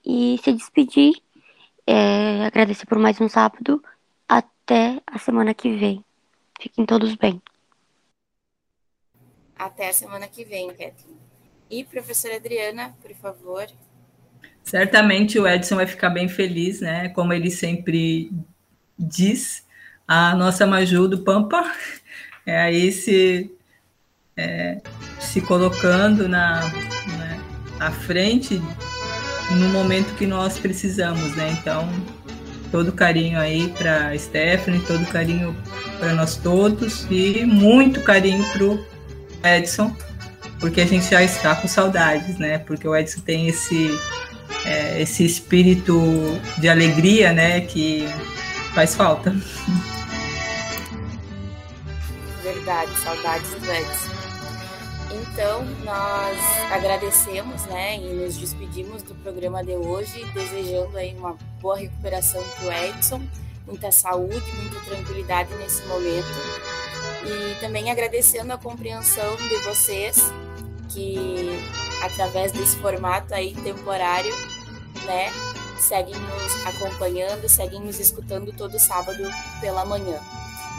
e 0.05 0.39
se 0.43 0.53
despedir, 0.53 1.19
é, 1.87 2.45
agradecer 2.45 2.85
por 2.85 2.99
mais 2.99 3.19
um 3.19 3.27
sábado, 3.27 3.83
até 4.27 5.01
a 5.07 5.17
semana 5.17 5.51
que 5.55 5.75
vem. 5.75 6.05
Fiquem 6.61 6.85
todos 6.85 7.15
bem. 7.15 7.41
Até 9.57 9.89
a 9.89 9.93
semana 9.93 10.27
que 10.27 10.45
vem, 10.45 10.67
Kathleen. 10.67 11.17
E 11.71 11.83
professora 11.83 12.35
Adriana, 12.35 12.95
por 13.01 13.15
favor. 13.15 13.67
Certamente 14.69 15.39
o 15.39 15.47
Edson 15.47 15.77
vai 15.77 15.87
ficar 15.87 16.11
bem 16.11 16.27
feliz, 16.27 16.79
né? 16.79 17.09
Como 17.09 17.33
ele 17.33 17.49
sempre 17.49 18.31
diz, 18.99 19.65
a 20.07 20.35
nossa 20.35 20.67
Maju 20.67 21.07
do 21.07 21.23
Pampa 21.23 21.63
é 22.45 22.55
aí 22.61 22.91
se, 22.91 23.51
é, 24.37 24.79
se 25.19 25.41
colocando 25.41 26.29
na, 26.29 26.61
né, 26.61 27.39
à 27.79 27.89
frente 27.89 28.61
no 29.57 29.69
momento 29.69 30.13
que 30.13 30.27
nós 30.27 30.59
precisamos, 30.59 31.35
né? 31.35 31.49
Então, 31.59 31.89
todo 32.69 32.91
carinho 32.91 33.39
aí 33.39 33.69
para 33.69 34.15
Stephanie, 34.19 34.81
todo 34.81 35.03
carinho 35.07 35.57
para 35.97 36.13
nós 36.13 36.35
todos 36.35 37.07
e 37.09 37.43
muito 37.43 38.03
carinho 38.03 38.47
para 38.51 38.63
o 38.65 38.85
Edson, 39.43 39.97
porque 40.59 40.81
a 40.81 40.85
gente 40.85 41.09
já 41.09 41.23
está 41.23 41.55
com 41.55 41.67
saudades, 41.67 42.37
né? 42.37 42.59
Porque 42.59 42.87
o 42.87 42.95
Edson 42.95 43.21
tem 43.21 43.47
esse 43.47 43.97
é, 44.65 45.01
esse 45.01 45.25
espírito 45.25 45.99
de 46.57 46.69
alegria, 46.69 47.33
né? 47.33 47.61
Que 47.61 48.05
faz 48.73 48.95
falta. 48.95 49.35
Verdade, 52.43 52.91
saudades 52.99 53.49
do 53.49 53.71
Edson. 53.71 54.19
Então, 55.11 55.65
nós 55.83 56.37
agradecemos, 56.71 57.65
né, 57.65 57.97
e 57.97 58.13
nos 58.13 58.37
despedimos 58.37 59.01
do 59.01 59.15
programa 59.15 59.63
de 59.63 59.71
hoje, 59.71 60.23
desejando 60.33 60.95
aí 60.97 61.15
uma 61.17 61.35
boa 61.59 61.77
recuperação 61.77 62.43
para 62.43 62.67
o 62.67 62.71
Edson, 62.71 63.21
muita 63.65 63.91
saúde, 63.91 64.43
muita 64.55 64.79
tranquilidade 64.81 65.53
nesse 65.55 65.83
momento. 65.87 66.27
E 67.25 67.59
também 67.59 67.89
agradecendo 67.89 68.53
a 68.53 68.57
compreensão 68.57 69.35
de 69.35 69.55
vocês 69.63 70.31
que 70.89 71.59
através 72.01 72.51
desse 72.51 72.77
formato 72.77 73.33
aí 73.33 73.53
temporário, 73.55 74.33
né, 75.05 75.31
seguem 75.79 76.15
nos 76.15 76.65
acompanhando, 76.65 77.47
seguem 77.47 77.81
nos 77.81 77.99
escutando 77.99 78.51
todo 78.53 78.77
sábado 78.79 79.23
pela 79.61 79.85
manhã. 79.85 80.19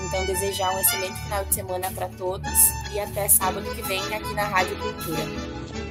Então, 0.06 0.24
desejar 0.24 0.74
um 0.74 0.78
excelente 0.78 1.20
final 1.22 1.44
de 1.44 1.54
semana 1.54 1.90
para 1.92 2.08
todos 2.08 2.48
e 2.92 3.00
até 3.00 3.28
sábado 3.28 3.70
que 3.74 3.82
vem 3.82 4.02
aqui 4.14 4.34
na 4.34 4.44
Rádio 4.44 4.76
Cultura. 4.78 5.22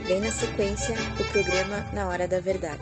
Bem 0.07 0.19
na 0.19 0.31
sequência, 0.31 0.95
o 1.19 1.23
programa 1.31 1.85
Na 1.93 2.07
Hora 2.07 2.27
da 2.27 2.39
Verdade. 2.39 2.81